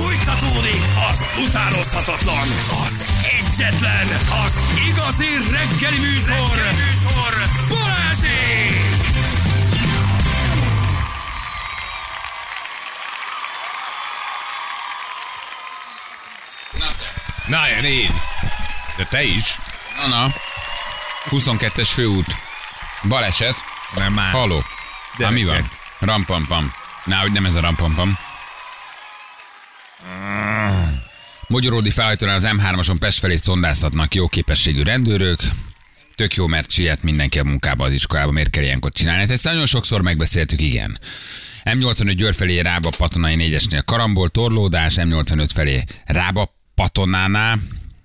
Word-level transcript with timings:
Fújtatódik 0.00 0.82
az 1.10 1.26
utánozhatatlan, 1.46 2.48
az 2.84 3.04
egyetlen, 3.22 4.06
az 4.44 4.60
igazi 4.88 5.26
reggeli 5.50 5.98
műsor, 5.98 6.56
reggeli 6.56 6.76
műsor. 6.76 7.32
Balázsék! 7.68 8.98
Na, 17.46 17.68
jön 17.68 17.84
én. 17.84 18.20
De 18.96 19.04
te 19.04 19.22
is. 19.22 19.58
Na, 19.96 20.08
na. 20.08 20.32
22-es 21.30 21.88
főút. 21.92 22.36
Baleset. 23.08 23.56
Nem 23.96 24.12
már. 24.12 24.32
Haló. 24.32 24.64
De 25.16 25.24
Na, 25.24 25.30
mi 25.30 25.44
van? 25.44 25.70
Rampampam. 25.98 26.72
Na, 27.04 27.16
hogy 27.16 27.32
nem 27.32 27.44
ez 27.46 27.54
a 27.54 27.60
rampampam. 27.60 28.18
Magyaródi 31.46 31.90
felhajtónál 31.90 32.34
az 32.34 32.48
M3-ason 32.48 32.96
Pest 32.98 33.18
felé 33.18 33.36
szondáztatnak 33.36 34.14
jó 34.14 34.28
képességű 34.28 34.82
rendőrök. 34.82 35.40
Tök 36.14 36.34
jó, 36.34 36.46
mert 36.46 36.70
siet 36.70 37.02
mindenki 37.02 37.38
a 37.38 37.44
munkába 37.44 37.84
az 37.84 37.92
iskolába, 37.92 38.30
miért 38.30 38.50
kell 38.50 38.62
ilyenkor 38.62 38.92
csinálni? 38.92 39.20
Hát 39.20 39.30
ezt 39.30 39.44
nagyon 39.44 39.66
sokszor 39.66 40.02
megbeszéltük, 40.02 40.60
igen. 40.60 40.98
M85 41.64 42.12
Győr 42.16 42.34
felé 42.34 42.58
Rába 42.58 42.90
Patonai 42.96 43.36
4-esnél 43.38 43.82
karambol, 43.84 44.28
torlódás, 44.28 44.94
M85 44.96 45.48
felé 45.54 45.84
Rába 46.04 46.54
Patonánál. 46.74 47.58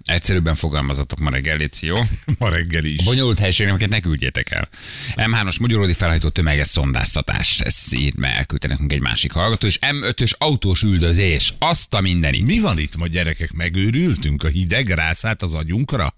Egyszerűbben 0.05 0.55
fogalmazatok 0.55 1.19
ma 1.19 1.29
reggel, 1.29 1.57
léci, 1.57 1.85
jó? 1.85 1.95
Ma 2.39 2.49
reggel 2.49 2.83
is. 2.83 3.03
Bonyolult 3.03 3.39
helységeket 3.39 3.89
ne 3.89 3.99
küldjétek 3.99 4.51
el. 4.51 4.69
M3-as 5.15 5.59
magyaródi 5.59 5.93
felhajtó 5.93 6.29
tömeges 6.29 6.67
szondáztatás. 6.67 7.59
Ez 7.59 7.93
így 7.93 8.13
elküldte 8.21 8.67
nekünk 8.67 8.91
egy 8.91 9.01
másik 9.01 9.31
hallgató, 9.31 9.67
és 9.67 9.79
M5-ös 9.81 10.37
autós 10.37 10.83
üldözés. 10.83 11.53
Azt 11.59 11.93
a 11.93 12.01
mindenit. 12.01 12.45
Mi 12.45 12.59
van 12.59 12.79
itt 12.79 12.95
ma 12.95 13.07
gyerekek? 13.07 13.51
Megőrültünk 13.51 14.43
a 14.43 14.47
hideg 14.47 14.89
rászát 14.89 15.41
az 15.41 15.53
agyunkra? 15.53 16.15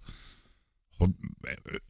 Hogy 0.98 1.10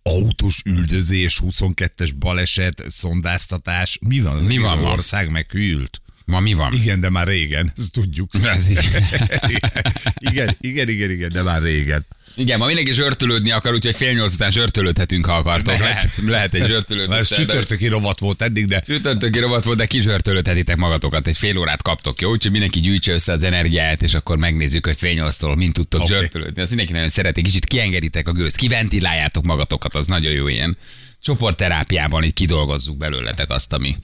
autós 0.04 0.62
üldözés, 0.66 1.42
22-es 1.44 2.12
baleset, 2.20 2.84
szondáztatás. 2.88 4.00
Mi 4.02 4.20
van? 4.20 4.38
Az 4.38 4.46
Mi 4.46 4.58
van 4.58 4.84
ország 4.84 5.30
meghűlt. 5.30 6.02
Ma 6.28 6.40
mi 6.40 6.54
van? 6.54 6.74
Igen, 6.74 7.00
de 7.00 7.10
már 7.10 7.28
régen, 7.28 7.74
ezt 7.78 7.92
tudjuk. 7.92 8.30
Ez 8.44 8.70
igen, 10.30 10.58
igen, 10.60 10.90
igen, 10.90 11.12
igen, 11.12 11.30
de 11.30 11.42
már 11.42 11.62
régen. 11.62 12.06
Igen, 12.36 12.58
ma 12.60 12.66
mindenki 12.66 12.94
zsörtölődni 12.94 13.52
akar, 13.52 13.74
úgyhogy 13.74 13.96
fél 13.96 14.14
nyolc 14.14 14.34
után 14.34 14.52
zsörtölődhetünk, 14.52 15.26
ha 15.26 15.34
akartok. 15.34 15.78
Lehet. 15.78 16.04
Lehet, 16.04 16.18
lehet 16.30 16.54
egy 16.54 16.66
zsörtölődni. 16.66 17.16
Ez 17.16 17.28
csütörtöki 17.28 17.88
rovat 17.88 18.20
volt 18.20 18.42
eddig, 18.42 18.66
de 18.66 18.80
Csütörtöki 18.80 19.40
rovat 19.40 19.64
volt, 19.64 19.78
de 19.78 19.86
kizsörtölődhetitek 19.86 20.76
magatokat. 20.76 21.28
Egy 21.28 21.38
fél 21.38 21.58
órát 21.58 21.82
kaptok, 21.82 22.22
jó? 22.22 22.30
Úgyhogy 22.30 22.52
mindenki 22.52 22.80
gyűjtse 22.80 23.12
össze 23.12 23.32
az 23.32 23.44
energiáját, 23.44 24.02
és 24.02 24.14
akkor 24.14 24.38
megnézzük, 24.38 24.86
hogy 24.86 24.98
fél 24.98 25.14
nyolctól 25.14 25.56
mint 25.56 25.74
tudtok 25.74 26.02
okay. 26.02 26.16
zsörtölődni. 26.16 26.62
Azt 26.62 26.70
mindenki 26.70 26.94
nagyon 26.94 27.10
szereti. 27.10 27.42
Kicsit 27.42 27.66
kiengeditek 27.66 28.28
a 28.28 28.32
gőzt, 28.32 28.56
kiventiláljátok 28.56 29.44
magatokat, 29.44 29.96
az 29.96 30.08
nagyon 30.08 30.32
jó 30.32 30.48
ilyen. 30.48 30.78
Csoportterápiában 31.22 32.24
így 32.24 32.34
kidolgozzuk 32.34 32.98
belőletek 32.98 33.50
azt, 33.50 33.74
ami, 33.74 33.96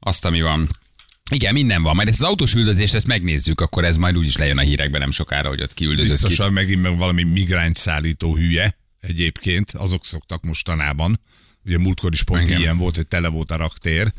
azt, 0.00 0.24
ami 0.24 0.40
van. 0.40 0.68
Igen, 1.30 1.52
minden 1.52 1.82
van. 1.82 1.94
Majd 1.94 2.08
ezt 2.08 2.22
az 2.22 2.28
autós 2.28 2.54
üldözést, 2.54 2.94
ezt 2.94 3.06
megnézzük, 3.06 3.60
akkor 3.60 3.84
ez 3.84 3.96
majd 3.96 4.16
úgyis 4.18 4.36
lejön 4.36 4.58
a 4.58 4.62
hírekben 4.62 5.00
nem 5.00 5.10
sokára, 5.10 5.48
hogy 5.48 5.62
ott 5.62 5.74
kiüldözött 5.74 6.06
ki. 6.06 6.10
biztosan 6.26 6.52
megint 6.52 6.82
meg 6.82 6.96
valami 6.96 7.22
migráns 7.22 7.78
szállító 7.78 8.36
hülye 8.36 8.78
egyébként, 9.00 9.70
azok 9.70 10.04
szoktak 10.04 10.42
mostanában. 10.44 11.20
Ugye 11.64 11.78
múltkor 11.78 12.12
is 12.12 12.22
pont 12.22 12.46
Igen. 12.46 12.60
ilyen 12.60 12.78
volt, 12.78 12.96
hogy 12.96 13.06
tele 13.06 13.28
volt 13.28 13.50
a 13.50 13.56
raktér 13.56 14.12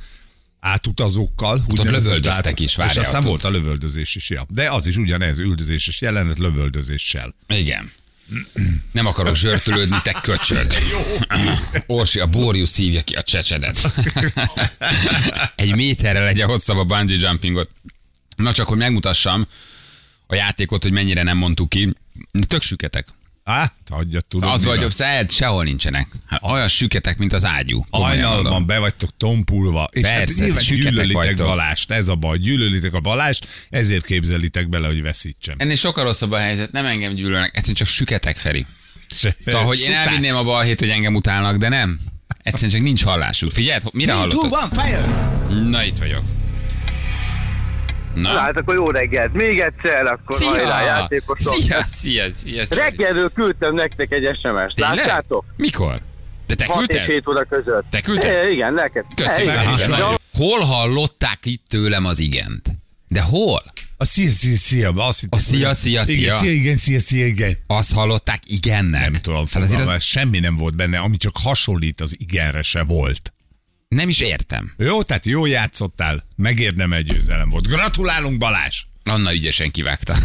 átutazókkal. 0.60 1.56
ott 1.58 1.68
úgynevezett 1.80 2.04
lövöldöztek 2.04 2.60
is, 2.60 2.66
És 2.66 2.76
várjál, 2.76 3.04
aztán 3.04 3.22
ott- 3.22 3.28
volt 3.28 3.44
a 3.44 3.50
lövöldözés 3.50 4.16
is, 4.16 4.30
ja. 4.30 4.46
De 4.50 4.70
az 4.72 4.88
is 4.88 4.98
ugyanez, 4.98 5.38
üldözéses 5.40 6.02
jelenet 6.02 6.38
lövöldözéssel. 6.38 7.36
Igen. 7.48 7.92
Nem 8.92 9.06
akarok 9.06 9.36
zsörtölődni, 9.36 9.98
te 10.04 10.12
köcsög. 10.12 10.74
Orsi, 11.86 12.20
a 12.20 12.28
borjú 12.28 12.66
szívja 12.66 13.02
ki 13.02 13.16
a 13.16 13.22
csecsedet. 13.22 13.94
Egy 15.56 15.76
méterre 15.76 16.24
legyen 16.24 16.48
hosszabb 16.48 16.78
a 16.78 16.84
bungee 16.84 17.18
jumpingot. 17.18 17.70
Na 18.36 18.54
csak, 18.54 18.68
hogy 18.68 18.78
megmutassam 18.78 19.48
a 20.28 20.36
játékot, 20.36 20.84
hogy 20.84 20.92
mennyire 20.92 21.24
nem 21.24 21.38
mondtuk 21.38 21.70
ki. 21.70 21.94
Tök 22.48 22.62
süketek. 22.62 23.08
Á, 23.48 23.74
adja, 23.90 24.22
tudom. 24.22 24.50
Az 24.50 24.62
mi 24.62 24.68
vagy, 24.68 24.76
van. 24.76 24.86
hogy 24.86 24.94
szed, 24.96 25.32
sehol 25.32 25.64
nincsenek. 25.64 26.08
Hát, 26.26 26.44
olyan 26.44 26.68
süketek, 26.68 27.18
mint 27.18 27.34
az 27.34 27.46
ágyú. 27.46 27.86
Mondom. 27.90 28.10
Hajnalban 28.10 28.66
be 28.66 28.78
vagytok 28.78 29.10
tompulva. 29.18 29.90
És 29.92 30.02
Persze, 30.02 30.20
hát 30.20 30.28
nyilván 30.46 30.64
süketek 30.64 30.92
gyűlölitek 30.92 31.24
vagytok. 31.24 31.48
Balást, 31.48 31.92
ez 31.92 32.08
a 32.08 32.16
baj. 32.16 32.38
Gyűlölitek 32.38 32.94
a 32.94 33.00
Balást, 33.00 33.48
ezért 33.70 34.06
képzelitek 34.06 34.70
bele, 34.70 34.88
hogy 34.88 35.02
veszítsem. 35.02 35.56
Ennél 35.58 35.76
sokkal 35.76 36.04
rosszabb 36.04 36.32
a 36.32 36.38
helyzet, 36.38 36.72
nem 36.72 36.86
engem 36.86 37.14
gyűlölnek, 37.14 37.48
egyszerűen 37.56 37.76
csak 37.76 37.88
süketek, 37.88 38.38
Feri. 38.38 38.66
Se- 39.16 39.36
Szóval, 39.40 39.64
hogy 39.64 39.78
én 39.80 39.86
Szuták. 39.86 40.06
elvinném 40.06 40.36
a 40.36 40.44
balhét, 40.44 40.80
hogy 40.80 40.90
engem 40.90 41.16
utálnak, 41.16 41.58
de 41.58 41.70
nem. 41.70 42.00
Egyszerűen 42.44 42.72
csak 42.72 42.82
nincs 42.82 43.04
hallásuk. 43.04 43.52
Figyeld, 43.52 43.84
mire 43.92 44.14
hallottok? 44.14 44.74
Na, 45.70 45.84
itt 45.86 45.98
vagyok. 45.98 46.22
Na 48.22 48.34
Na, 48.34 48.40
hát 48.40 48.60
akkor 48.60 48.76
jó 48.76 48.86
reggelt. 48.86 49.34
Még 49.34 49.60
egyszer, 49.60 50.02
akkor 50.06 50.38
hajrá, 50.40 50.78
szia! 50.80 50.86
játékosok. 50.86 51.54
Szia, 51.54 51.84
szia, 51.88 52.34
szia, 52.34 52.66
szia. 52.66 52.78
Reggelről 52.84 53.32
küldtem 53.34 53.74
nektek 53.74 54.12
egy 54.12 54.24
SMS-t. 54.42 54.80
Láttátok? 54.80 55.46
Mikor? 55.58 56.00
De 56.48 56.56
te 56.56 56.66
6 56.66 56.82
és 56.82 56.86
küldted? 56.88 57.14
7 57.14 57.28
óra 57.28 57.44
között. 57.50 57.86
Te 57.90 58.02
küldted? 58.02 58.48
É, 58.48 58.52
igen, 58.52 58.74
neked. 58.74 59.06
Köszönjük 59.16 59.52
É, 59.80 59.84
igen. 59.84 60.20
Hol 60.34 60.60
hallották 60.60 61.40
itt 61.44 61.64
tőlem 61.70 62.06
az 62.06 62.20
igent? 62.20 62.72
De 63.08 63.22
hol? 63.22 63.64
A 63.98 64.06
szia, 64.06 64.32
szia, 64.32 64.56
szia. 64.56 64.90
Azt 64.96 65.20
hittem, 65.20 65.40
A 65.40 65.42
szia, 65.42 65.68
hogy- 65.68 65.76
szia, 65.76 66.02
Igen, 66.08 66.16
szia. 66.16 66.34
szia, 66.34 66.52
igen, 66.52 66.76
szia, 66.76 67.00
szia, 67.00 67.26
igen. 67.26 67.58
Azt 67.68 67.94
hallották 67.94 68.40
igennek? 68.46 69.02
Nem 69.02 69.14
tudom, 69.22 69.38
Hát 69.40 69.56
azért 69.56 69.70
fogalmaz, 69.70 69.96
az 69.96 70.04
semmi 70.04 70.40
nem 70.40 70.56
volt 70.56 70.76
benne, 70.76 70.98
ami 71.00 71.18
csak 71.18 71.34
hasonlít 71.44 72.02
az 72.02 72.16
igenre 72.20 72.62
se 72.62 72.84
volt. 72.84 73.32
Nem 73.88 74.10
is 74.10 74.20
értem. 74.20 74.74
Jó, 74.78 75.04
tehát 75.04 75.26
jó 75.26 75.46
játszottál, 75.46 76.26
megérdemel 76.36 77.02
győzelem 77.02 77.50
volt. 77.50 77.68
Gratulálunk 77.68 78.38
Balázs! 78.38 78.84
Anna 79.04 79.34
ügyesen 79.34 79.72
kivágta. 79.72 80.16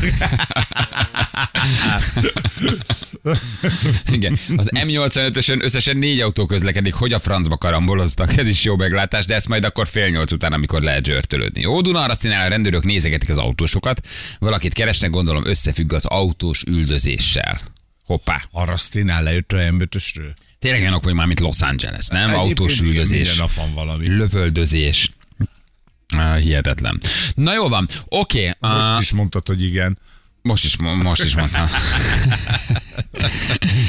Igen, 4.13 4.39
az 4.57 4.71
M85-ösön 4.75 5.65
összesen 5.65 5.97
négy 5.97 6.21
autó 6.21 6.47
közlekedik, 6.47 6.95
hogy 6.95 7.13
a 7.13 7.19
francba 7.19 7.57
karamboloztak, 7.57 8.37
ez 8.37 8.47
is 8.47 8.65
jó 8.65 8.77
meglátás, 8.77 9.25
de 9.25 9.35
ezt 9.35 9.49
majd 9.49 9.65
akkor 9.65 9.87
fél 9.87 10.09
nyolc 10.09 10.33
után, 10.33 10.53
amikor 10.53 10.83
lehet 10.83 11.05
zsörtölődni. 11.05 11.61
Jó, 11.61 11.81
Dunaharasztinál 11.81 12.47
a 12.47 12.49
rendőrök 12.49 12.85
nézegetik 12.85 13.31
az 13.31 13.39
autósokat, 13.39 14.07
valakit 14.39 14.73
keresnek, 14.73 15.11
gondolom 15.11 15.47
összefügg 15.47 15.93
az 15.93 16.05
autós 16.05 16.63
üldözéssel. 16.63 17.61
Hoppá. 18.05 18.43
Arasztinál 18.51 19.23
lejött 19.23 19.53
a 19.53 19.57
M5-ösről. 19.57 20.35
Tényleg 20.59 20.81
olyanok 20.81 21.05
vagy 21.05 21.15
már, 21.15 21.27
mint 21.27 21.41
Los 21.41 21.61
Angeles, 21.61 22.07
nem? 22.09 22.35
Autós 22.35 22.49
Egyébként 22.49 22.81
igen, 22.81 22.89
üldözés. 22.89 23.19
Minden 23.19 23.37
nap 23.37 23.55
van 23.55 23.75
valami. 23.75 24.09
Lövöldözés. 24.09 25.11
Ah, 26.17 26.39
hihetetlen. 26.39 27.01
Na 27.35 27.55
jó 27.55 27.69
van, 27.69 27.89
oké. 28.09 28.49
Okay, 28.59 28.79
Most 28.79 29.01
is 29.01 29.13
mondtad, 29.13 29.47
hogy 29.47 29.63
igen. 29.63 29.99
Most 30.43 30.65
is, 30.65 30.77
most 30.77 31.25
is 31.25 31.35
mondtam. 31.35 31.69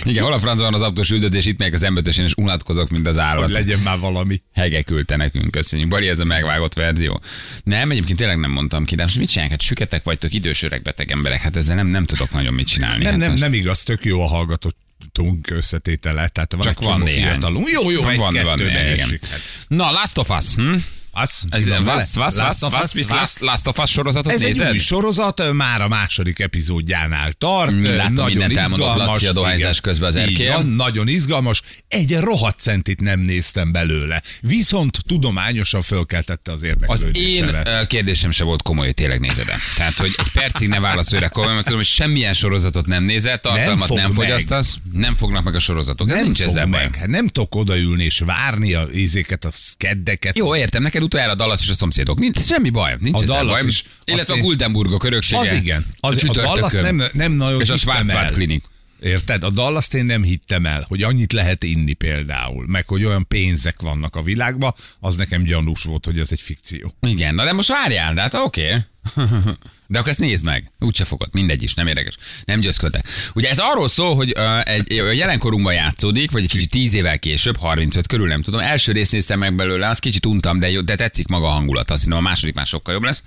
Igen, 0.04 0.24
hol 0.24 0.34
a 0.34 0.40
francban 0.40 0.72
van 0.72 0.82
az 0.82 0.88
autós 0.88 1.10
üldözés, 1.10 1.46
itt 1.46 1.58
meg 1.58 1.74
az 1.74 1.84
embertösen, 1.84 2.26
és 2.26 2.34
unatkozok, 2.36 2.90
mint 2.90 3.08
az 3.08 3.16
Hogy 3.16 3.24
állat. 3.24 3.50
legyen 3.50 3.80
már 3.80 4.00
valami. 4.00 4.42
Hege 4.54 4.82
küldte 4.82 5.16
nekünk, 5.16 5.52
köszönjük. 5.52 5.90
Bari, 5.90 6.08
ez 6.08 6.20
a 6.20 6.24
megvágott 6.24 6.74
verzió. 6.74 7.22
Nem, 7.64 7.92
egyébként 7.92 8.18
tényleg 8.18 8.38
nem 8.40 8.52
mondtam 8.52 8.86
ki, 8.86 8.96
de 8.96 9.04
most 9.04 9.18
mit 9.18 9.28
csinálják? 9.30 9.52
Hát 9.52 9.62
süketek 9.68 10.04
vagytok, 10.04 10.34
idős 10.34 10.62
öreg 10.64 10.82
beteg 10.82 11.12
emberek, 11.12 11.42
hát 11.42 11.56
ezzel 11.56 11.76
nem, 11.76 11.88
nem 11.88 12.04
tudok 12.06 12.32
nagyon 12.32 12.54
mit 12.54 12.68
csinálni. 12.68 13.04
Nem, 13.04 13.12
hát 13.12 13.20
nem, 13.22 13.30
most- 13.30 13.42
nem 13.42 13.54
igaz, 13.54 13.84
tök 13.84 14.06
jó 14.06 14.22
a 14.22 14.28
hallgatótunk 14.28 15.50
összetétele. 15.50 16.28
Tehát 16.28 16.54
van 16.54 16.62
Csak 16.62 16.78
egy 16.78 16.84
van 16.86 16.94
csomó 16.94 17.06
néhány. 17.06 17.30
fiatalunk. 17.30 17.68
Jó, 17.70 17.90
jó, 17.90 18.08
egy 18.08 18.18
van, 18.18 18.34
van, 18.34 18.56
kettő, 18.56 18.70
de 18.72 18.94
igen. 18.94 19.10
Hát, 19.30 19.40
Na, 19.68 19.92
Last 19.92 20.18
of 20.18 20.30
Us, 20.30 20.54
hm? 20.56 20.74
Az, 21.16 21.44
Ez, 21.50 21.68
van 21.70 21.84
was, 21.84 21.96
was, 21.96 22.16
was, 22.16 22.36
Last 22.36 22.62
was, 22.62 22.94
was? 22.96 23.10
Last, 23.10 23.40
Last 23.40 23.68
of 23.68 23.78
Us 23.78 23.92
sorozatot 23.92 24.32
Ez 24.34 24.42
egy 24.42 24.48
nézed? 24.48 24.72
új 24.72 24.78
sorozat, 24.78 25.52
már 25.54 25.82
a 25.82 25.88
második 25.88 26.40
epizódjánál 26.40 27.32
tart. 27.32 27.84
Látom, 27.84 28.14
nagyon 28.14 28.52
izgalmas. 28.52 29.06
Laci 29.06 29.26
a 29.28 29.32
dohányzás 29.32 29.82
közben 29.82 30.10
az 30.10 30.16
erkélyen. 30.16 30.54
van, 30.54 30.66
nagyon 30.66 31.08
izgalmas. 31.08 31.62
Egy 31.88 32.18
rohadt 32.20 32.60
centit 32.60 33.02
nem 33.02 33.20
néztem 33.20 33.72
belőle. 33.72 34.22
Viszont 34.42 34.98
tudományosan 35.08 35.82
fölkeltette 35.82 36.52
az 36.52 36.58
Az 36.58 36.64
érdeklődésemet. 36.64 37.68
én 37.68 37.74
ö, 37.74 37.86
kérdésem 37.86 38.32
se 38.32 38.44
volt 38.44 38.62
komoly, 38.62 38.86
hogy 38.86 38.94
tényleg 38.94 39.20
nézed 39.20 39.48
-e. 39.50 39.58
Tehát, 39.76 39.98
hogy 39.98 40.16
egy 40.18 40.32
percig 40.32 40.68
ne 40.70 40.80
válaszolj 40.80 41.22
rá 41.22 41.28
komolyan, 41.28 41.54
mert 41.54 41.66
tudom, 41.66 41.82
hogy 41.82 41.90
semmilyen 41.90 42.34
sorozatot 42.34 42.86
nem 42.86 43.04
nézel, 43.04 43.38
tartalmat 43.40 43.88
nem, 43.90 43.98
nem 43.98 44.14
fogyasztasz, 44.14 44.78
nem 44.94 45.16
fognak 45.16 45.44
meg 45.44 45.56
a 45.56 45.60
sorozatok. 45.60 46.10
Ez 46.10 46.22
nincs 46.24 46.40
fog 46.42 46.50
ezzel 46.50 46.66
meg. 46.66 47.04
Nem 47.06 47.28
tudok 47.28 47.56
odaülni 47.56 48.04
és 48.04 48.20
várni 48.20 48.74
a 48.74 48.88
ízéket, 48.96 49.46
a 49.46 49.50
skeddeket. 49.52 50.38
Jó, 50.38 50.56
értem, 50.56 50.82
neked 50.82 51.03
utoljára 51.04 51.32
a 51.32 51.36
Dallas 51.36 51.62
és 51.62 51.70
a 51.70 51.74
szomszédok. 51.74 52.20
Nincs 52.20 52.40
semmi 52.40 52.70
baj, 52.70 52.96
nincs 53.00 53.22
A 53.22 53.26
Dallas 53.26 53.60
baj. 53.60 53.70
is. 53.70 53.84
Illetve 54.06 54.34
a 54.34 54.38
Guldenburgok 54.38 55.04
öröksége. 55.04 55.40
Az 55.42 55.52
igen. 55.52 55.86
Az, 56.00 56.24
a, 56.24 56.30
a. 56.30 56.34
Dallas 56.34 56.74
nem, 56.74 57.04
nem 57.14 57.32
nagyon 57.32 57.62
És 57.62 57.70
a 57.70 57.78
Schwarzwald. 57.78 58.32
Klinik. 58.32 58.64
Érted? 59.04 59.44
A 59.44 59.50
dallas 59.50 59.94
én 59.94 60.06
nem 60.06 60.24
hittem 60.24 60.66
el, 60.66 60.86
hogy 60.88 61.04
annyit 61.04 61.34
lehet 61.34 61.64
inni 61.64 61.94
például, 61.94 62.66
meg 62.68 62.88
hogy 62.88 63.04
olyan 63.04 63.28
pénzek 63.28 63.82
vannak 63.82 64.16
a 64.16 64.22
világban, 64.22 64.74
az 65.00 65.16
nekem 65.16 65.44
gyanús 65.44 65.84
volt, 65.84 66.06
hogy 66.06 66.20
ez 66.20 66.32
egy 66.32 66.42
fikció. 66.42 66.94
Igen, 67.02 67.36
na 67.36 67.44
de 67.44 67.54
most 67.54 67.68
várjál, 67.68 68.14
de 68.14 68.22
hát 68.22 68.34
oké. 68.34 68.76
De 69.88 70.00
akkor 70.00 70.12
ezt 70.12 70.20
nézd 70.20 70.46
meg. 70.46 70.72
Úgyse 70.80 71.06
fogod. 71.06 71.30
Mindegy 71.32 71.64
is, 71.64 71.74
nem 71.74 71.88
érdekes. 71.88 72.16
Nem 72.46 72.60
győzködtek. 72.60 73.08
Ugye 73.34 73.50
ez 73.50 73.58
arról 73.60 73.88
szól, 73.88 74.16
hogy 74.16 74.32
egy, 74.64 75.00
a 75.00 75.12
jelenkorunkban 75.12 75.74
játszódik, 75.74 76.32
vagy 76.32 76.44
egy 76.44 76.50
kicsit 76.50 76.70
10 76.70 76.94
évvel 76.94 77.20
később, 77.20 77.58
35 77.58 78.08
körül, 78.08 78.28
nem 78.28 78.42
tudom. 78.42 78.60
Első 78.60 78.92
részt 78.92 79.12
néztem 79.12 79.40
meg 79.40 79.56
belőle, 79.56 79.88
azt 79.88 80.00
kicsit 80.00 80.26
untam, 80.26 80.60
de, 80.60 80.70
jó, 80.70 80.82
de 80.82 80.96
tetszik 80.96 81.28
maga 81.28 81.48
a 81.48 81.52
hangulat. 81.52 81.90
Azt 81.92 82.04
hiszem 82.04 82.18
a 82.18 82.22
második 82.22 82.56
már 82.56 82.68
sokkal 82.68 82.94
jobb 82.94 83.04
lesz. 83.04 83.24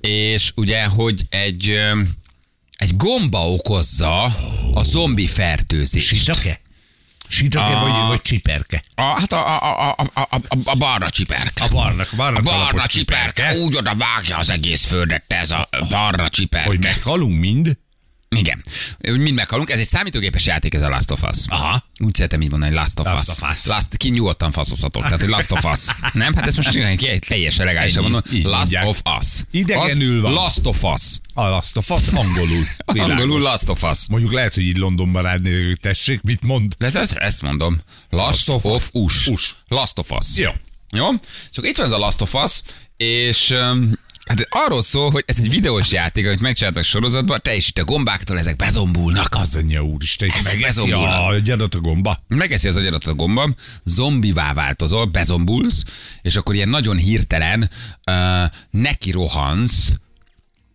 És 0.00 0.52
ugye, 0.54 0.84
hogy 0.84 1.22
egy, 1.28 1.78
egy 2.70 2.96
gomba 2.96 3.52
okozza 3.52 4.22
a 4.74 4.82
zombi 4.82 5.26
fertőzést. 5.26 6.14
Sitake? 6.14 6.60
Sitake 7.28 7.76
A- 7.76 7.80
vagy, 7.80 8.08
vagy 8.08 8.22
csiperke? 8.22 8.82
A, 8.94 9.02
hát 9.02 9.32
a, 9.32 9.46
a, 9.48 9.88
a, 9.88 9.94
a, 10.14 10.20
a, 10.30 10.40
a, 10.64 10.74
barna 10.74 11.10
csiperke. 11.10 11.64
A 11.64 11.68
barnak, 11.68 12.08
barnak 12.16 12.38
A 12.38 12.42
barna 12.42 12.60
alapos 12.62 12.86
csiperke, 12.86 13.56
úgy 13.56 13.76
oda 13.76 13.94
vágja 13.94 14.36
az 14.36 14.50
egész 14.50 14.86
földet 14.86 15.24
ez 15.26 15.50
a 15.50 15.68
barna 15.88 16.28
csiperke. 16.28 16.68
Hogy 16.68 16.80
meghalunk 16.80 17.38
mind? 17.38 17.76
Igen. 18.36 18.64
Mind 18.98 19.32
meghalunk. 19.34 19.70
Ez 19.70 19.78
egy 19.78 19.88
számítógépes 19.88 20.46
játék, 20.46 20.74
ez 20.74 20.82
a 20.82 20.88
Last 20.88 21.10
of 21.10 21.22
Us. 21.22 21.38
Aha. 21.46 21.84
Úgy 22.04 22.14
szeretem 22.14 22.40
így 22.40 22.50
mondani, 22.50 22.74
Last 22.74 22.98
of 22.98 23.06
Us. 23.06 23.12
Last 23.12 23.42
of 23.42 23.50
Us. 23.50 23.66
Last, 23.66 23.96
ki 23.96 24.08
nyugodtan 24.08 24.52
faszozhatok. 24.52 25.02
Tehát, 25.02 25.20
hogy 25.20 25.28
Last 25.28 25.52
of 25.52 25.64
Us. 25.64 25.84
Nem? 26.12 26.34
Hát 26.34 26.46
ezt 26.46 26.56
most 26.56 26.96
ki- 26.96 27.18
teljesen 27.18 27.66
legálisan 27.66 28.02
mondom. 28.02 28.20
Így 28.32 28.44
Last 28.44 28.56
mondják. 28.58 28.86
of 28.86 29.00
Us. 29.18 29.26
Idegenül 29.50 30.20
van. 30.20 30.32
Last 30.32 30.66
of 30.66 30.82
Us. 30.82 31.02
A 31.34 31.42
Last 31.48 31.76
of 31.76 31.90
Us 31.90 32.08
angolul. 32.08 32.64
Világos. 32.92 33.12
Angolul 33.12 33.40
Last 33.40 33.68
of 33.68 33.82
Us. 33.82 33.98
Mondjuk 34.08 34.32
lehet, 34.32 34.54
hogy 34.54 34.62
így 34.62 34.76
Londonban 34.76 35.22
rád 35.22 35.48
tessék, 35.80 36.22
mit 36.22 36.42
mond? 36.42 36.72
De 36.78 36.90
ezt, 36.94 37.12
ezt 37.12 37.42
mondom. 37.42 37.78
Last 38.10 38.48
Last 38.48 38.48
of 38.48 38.72
of 38.74 38.88
Us. 38.92 39.26
Us. 39.26 39.54
Last 39.68 39.98
of 39.98 40.10
Us. 40.10 40.26
Jó. 40.36 40.50
Jó? 40.90 41.08
Csak 41.52 41.66
itt 41.66 41.76
van 41.76 41.86
ez 41.86 41.92
a 41.92 41.98
Last 41.98 42.20
of 42.20 42.34
Us, 42.34 42.60
és 42.96 43.50
um, 43.50 43.90
hát 44.28 44.46
arról 44.48 44.82
szól, 44.82 45.10
hogy 45.10 45.24
ez 45.26 45.38
egy 45.38 45.50
videós 45.50 45.92
játék, 45.92 46.26
amit 46.26 46.40
megcsináltak 46.40 46.82
sorozatban, 46.82 47.40
te 47.42 47.54
is 47.54 47.68
itt 47.68 47.78
a 47.78 47.84
gombáktól 47.84 48.38
ezek 48.38 48.56
bezombulnak. 48.56 49.34
Az 49.34 49.56
anyja 49.56 49.82
úristen, 49.82 50.28
és 50.28 50.42
megeszi 50.42 50.92
a 50.92 51.38
gyadat 51.44 51.74
a 51.74 51.80
gomba. 51.80 52.24
Megeszi 52.28 52.68
az 52.68 52.76
agyadat 52.76 53.04
a 53.04 53.14
gomba, 53.14 53.54
zombivá 53.84 54.52
változol, 54.52 55.04
bezombulsz, 55.04 55.84
és 56.22 56.36
akkor 56.36 56.54
ilyen 56.54 56.68
nagyon 56.68 56.96
hirtelen 56.96 57.70
uh, 58.10 58.50
neki 58.70 59.10
rohansz, 59.10 59.92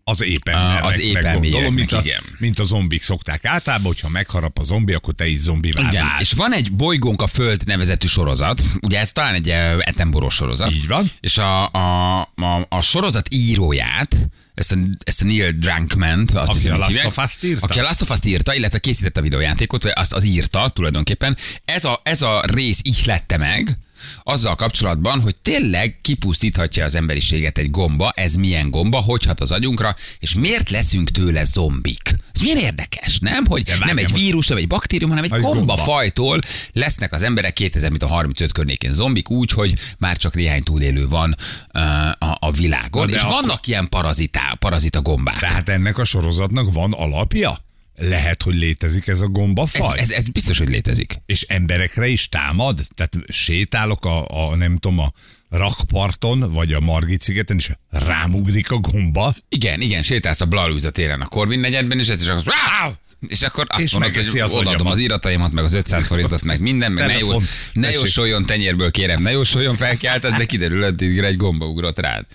Az 0.05 0.23
éppen 0.23 0.55
az 0.81 1.00
épenmélyeknek, 1.00 1.71
mint, 1.71 1.91
a, 1.91 2.00
igen. 2.00 2.21
mint 2.38 2.59
a 2.59 2.63
zombik 2.63 3.03
szokták. 3.03 3.45
Általában, 3.45 3.85
hogyha 3.85 4.09
megharap 4.09 4.59
a 4.59 4.63
zombi, 4.63 4.94
akkor 4.94 5.13
te 5.13 5.27
is 5.27 5.39
zombivá 5.39 5.88
Igen, 5.89 6.05
válsz. 6.05 6.21
és 6.21 6.31
van 6.31 6.53
egy 6.53 6.71
Bolygónk 6.71 7.21
a 7.21 7.27
Föld 7.27 7.65
nevezetű 7.65 8.07
sorozat, 8.07 8.61
ugye 8.81 9.00
ez 9.00 9.11
talán 9.11 9.33
egy 9.33 9.50
eh, 9.50 9.77
Attenborough 9.77 10.33
sorozat. 10.33 10.71
Így 10.71 10.88
van. 10.88 11.11
És 11.19 11.38
a, 11.38 11.71
a, 11.71 12.19
a, 12.21 12.65
a 12.69 12.81
sorozat 12.81 13.33
íróját, 13.33 14.17
ezt 14.53 14.71
a, 14.71 14.77
ezt 15.03 15.21
a 15.21 15.25
Neil 15.25 15.51
Drunkman, 15.51 16.19
azt 16.19 16.50
Aki 16.50 16.53
hiszem, 16.53 16.73
a 16.73 16.77
Last 16.77 17.05
of 17.05 17.17
Us-t 17.17 17.44
írta? 17.44 17.65
Aki 17.65 17.79
a 17.79 17.81
Last 17.81 18.01
of 18.01 18.09
Us-t 18.09 18.25
írta, 18.25 18.55
illetve 18.55 18.79
készítette 18.79 19.19
a 19.19 19.23
videójátékot, 19.23 19.83
vagy 19.83 19.91
azt 19.95 20.13
az 20.13 20.23
írta 20.23 20.69
tulajdonképpen. 20.69 21.38
Ez 21.65 21.85
a, 21.85 22.01
ez 22.03 22.21
a 22.21 22.44
rész 22.45 22.79
így 22.83 23.01
lette 23.05 23.38
meg, 23.38 23.77
azzal 24.23 24.55
kapcsolatban, 24.55 25.21
hogy 25.21 25.35
tényleg 25.41 25.97
kipusztíthatja 26.01 26.85
az 26.85 26.95
emberiséget 26.95 27.57
egy 27.57 27.71
gomba, 27.71 28.11
ez 28.15 28.35
milyen 28.35 28.69
gomba, 28.69 29.00
hogy 29.00 29.23
hat 29.25 29.41
az 29.41 29.51
agyunkra, 29.51 29.95
és 30.19 30.35
miért 30.35 30.69
leszünk 30.69 31.11
tőle 31.11 31.44
zombik. 31.44 32.15
Ez 32.33 32.41
milyen 32.41 32.57
érdekes, 32.57 33.19
nem? 33.19 33.45
Hogy 33.45 33.67
várjál, 33.67 33.88
nem 33.88 33.97
egy 33.97 34.13
vírus, 34.13 34.47
nem 34.47 34.57
egy 34.57 34.67
baktérium, 34.67 35.09
hanem 35.09 35.23
egy 35.23 35.41
gomba, 35.41 35.77
fajtól 35.77 36.39
lesznek 36.73 37.11
az 37.11 37.23
emberek 37.23 37.53
2035 37.53 38.51
környékén 38.51 38.94
zombik, 38.94 39.29
úgy, 39.29 39.51
hogy 39.51 39.73
már 39.97 40.17
csak 40.17 40.33
néhány 40.33 40.63
túlélő 40.63 41.07
van 41.07 41.35
uh, 41.73 41.81
a, 42.09 42.38
a 42.39 42.51
világon, 42.51 43.07
de 43.07 43.13
és 43.13 43.21
akkor- 43.21 43.33
vannak 43.33 43.67
ilyen 43.67 43.89
parazitá, 43.89 44.55
parazita 44.59 45.01
gombák. 45.01 45.39
Tehát 45.39 45.69
ennek 45.69 45.97
a 45.97 46.03
sorozatnak 46.03 46.73
van 46.73 46.91
alapja? 46.91 47.57
Lehet, 47.97 48.43
hogy 48.43 48.55
létezik 48.55 49.07
ez 49.07 49.21
a 49.21 49.23
ez, 49.23 49.29
gombafaj? 49.31 49.99
ez, 49.99 50.09
ez 50.09 50.29
biztos, 50.29 50.57
hogy 50.57 50.69
létezik. 50.69 51.21
És 51.25 51.41
emberekre 51.41 52.07
is 52.07 52.29
támad? 52.29 52.79
Tehát 52.95 53.17
sétálok 53.31 54.05
a, 54.05 54.27
a 54.27 54.55
nem 54.55 54.75
tudom, 54.75 54.99
a 54.99 55.13
rakparton, 55.49 56.53
vagy 56.53 56.73
a 56.73 56.79
Margit 56.79 57.21
szigeten, 57.21 57.57
és 57.57 57.69
rámugrik 57.89 58.71
a 58.71 58.77
gomba, 58.77 59.35
Igen, 59.49 59.81
igen, 59.81 60.03
sétálsz 60.03 60.41
a 60.41 60.45
Blalúza 60.45 60.89
téren 60.89 61.21
a 61.21 61.27
Korvin 61.27 61.59
negyedben, 61.59 61.99
és 61.99 62.09
egyszer 62.09 62.27
csak 62.27 62.37
az, 62.37 62.93
és 63.27 63.41
akkor 63.41 63.65
azt 63.69 63.81
És 63.81 63.91
mondod, 63.91 64.15
hogy 64.15 64.39
az 64.39 64.51
odaadom 64.51 64.73
agyamat. 64.73 64.93
az 64.93 64.97
irataimat, 64.99 65.51
meg 65.51 65.63
az 65.63 65.73
500 65.73 66.07
forintot, 66.07 66.43
meg 66.43 66.59
minden, 66.59 66.91
meg 66.91 67.05
ne, 67.05 67.13
jó, 67.13 67.19
Telefon. 67.19 67.43
ne 67.73 67.91
jósoljon 67.91 68.45
tenyérből, 68.45 68.91
kérem, 68.91 69.21
ne 69.21 69.31
jósoljon 69.31 69.75
felkeltesz, 69.75 70.37
de 70.37 70.45
kiderül, 70.45 70.83
hogy 70.83 71.19
egy 71.19 71.37
gomba 71.37 71.65
ugrott 71.65 71.99
rád. 71.99 72.25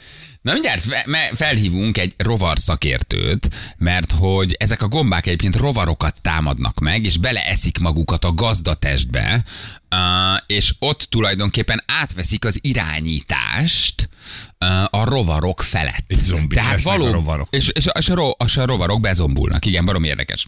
Na 0.48 0.54
mindjárt 0.54 0.86
felhívunk 1.34 1.98
egy 1.98 2.14
rovar 2.16 2.58
szakértőt, 2.58 3.50
mert 3.78 4.12
hogy 4.12 4.56
ezek 4.58 4.82
a 4.82 4.88
gombák 4.88 5.26
egyébként 5.26 5.56
rovarokat 5.56 6.22
támadnak 6.22 6.78
meg, 6.78 7.04
és 7.04 7.16
beleeszik 7.16 7.78
magukat 7.78 8.24
a 8.24 8.34
gazdatestbe, 8.34 9.44
és 10.46 10.74
ott 10.78 11.00
tulajdonképpen 11.00 11.82
átveszik 11.86 12.44
az 12.44 12.58
irányítást 12.62 14.08
a 14.90 15.04
rovarok 15.04 15.62
felett. 15.62 16.04
Egy 16.06 16.18
zombik 16.18 16.58
lesznek 16.58 17.00
a 17.00 17.10
rovarok. 17.10 17.48
És, 17.50 17.68
és, 17.68 17.86
a, 17.86 17.98
és, 17.98 18.08
a, 18.08 18.14
ro, 18.14 18.30
és 18.44 18.56
a 18.56 18.66
rovarok 18.66 19.00
bezombulnak. 19.00 19.66
Igen, 19.66 19.84
barom 19.84 20.04
érdekes. 20.04 20.46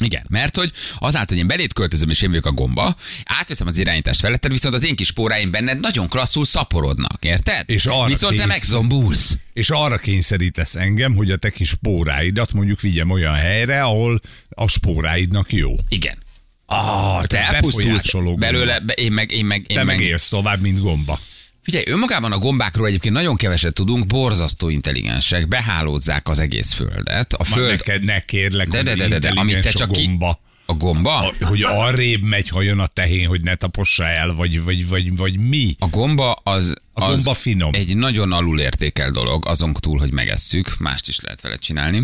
Igen, 0.00 0.24
mert 0.28 0.56
hogy 0.56 0.72
azáltal, 0.98 1.26
hogy 1.28 1.38
én 1.38 1.46
belét 1.46 1.72
költözöm 1.72 2.10
és 2.10 2.22
én 2.22 2.28
vagyok 2.28 2.46
a 2.46 2.52
gomba, 2.52 2.96
átveszem 3.24 3.66
az 3.66 3.78
irányítást 3.78 4.20
feletted, 4.20 4.50
viszont 4.50 4.74
az 4.74 4.84
én 4.84 4.96
kis 4.96 5.06
spóráim 5.06 5.50
benned 5.50 5.80
nagyon 5.80 6.08
klasszul 6.08 6.44
szaporodnak, 6.44 7.24
érted? 7.24 7.64
És 7.70 7.86
arra 7.86 8.06
viszont 8.06 8.36
te 8.36 8.42
kész- 8.42 8.52
megzombulsz. 8.52 9.38
és 9.52 9.70
arra 9.70 9.96
kényszerítesz 9.98 10.74
engem, 10.74 11.14
hogy 11.14 11.30
a 11.30 11.36
te 11.36 11.50
kis 11.50 11.68
spóráidat 11.68 12.52
mondjuk 12.52 12.80
vigyem 12.80 13.10
olyan 13.10 13.34
helyre, 13.34 13.82
ahol 13.82 14.20
a 14.48 14.68
spóráidnak 14.68 15.52
jó. 15.52 15.74
Igen. 15.88 16.18
Ah, 16.66 17.24
Te 17.24 17.38
elpusztulsz 17.38 18.12
belőle, 18.36 18.80
be, 18.80 18.92
én 18.92 19.12
meg, 19.12 19.32
én 19.32 19.44
meg, 19.44 19.58
én 19.58 19.76
Te 19.76 19.84
meg, 19.84 19.96
meg 19.96 20.06
élsz 20.06 20.28
tovább, 20.28 20.60
mint 20.60 20.80
gomba. 20.80 21.18
Figyelj, 21.62 21.84
önmagában 21.88 22.32
a 22.32 22.38
gombákról 22.38 22.86
egyébként 22.86 23.14
nagyon 23.14 23.36
keveset 23.36 23.72
tudunk, 23.74 24.06
borzasztó 24.06 24.68
intelligensek, 24.68 25.48
behálózzák 25.48 26.28
az 26.28 26.38
egész 26.38 26.72
földet. 26.72 27.32
A 27.32 27.44
Föld... 27.44 27.70
Neked 27.70 28.02
ne 28.02 28.20
kérlek, 28.20 28.68
De, 28.68 28.82
de, 28.82 28.94
de, 28.94 29.08
de, 29.08 29.18
de, 29.18 29.28
amit 29.28 29.60
te 29.60 29.70
csak 29.70 29.90
a 29.90 29.92
ki... 29.92 30.04
gomba. 30.04 30.40
A 30.66 30.74
gomba? 30.74 31.16
A, 31.18 31.32
hogy 31.46 31.62
arrébb 31.62 32.22
megy, 32.22 32.48
ha 32.48 32.62
jön 32.62 32.78
a 32.78 32.86
tehén, 32.86 33.26
hogy 33.28 33.40
ne 33.40 33.54
tapossa 33.54 34.04
el, 34.06 34.34
vagy, 34.34 34.62
vagy, 34.62 34.88
vagy, 34.88 35.16
vagy 35.16 35.38
mi. 35.38 35.74
A 35.78 35.86
gomba 35.86 36.32
az, 36.32 36.74
A 36.92 37.04
az 37.04 37.14
gomba 37.14 37.34
finom. 37.34 37.70
egy 37.74 37.96
nagyon 37.96 38.32
alulértékel 38.32 39.10
dolog, 39.10 39.46
azon 39.46 39.72
túl, 39.72 39.98
hogy 39.98 40.12
megesszük, 40.12 40.78
mást 40.78 41.08
is 41.08 41.20
lehet 41.20 41.40
vele 41.40 41.56
csinálni. 41.56 42.02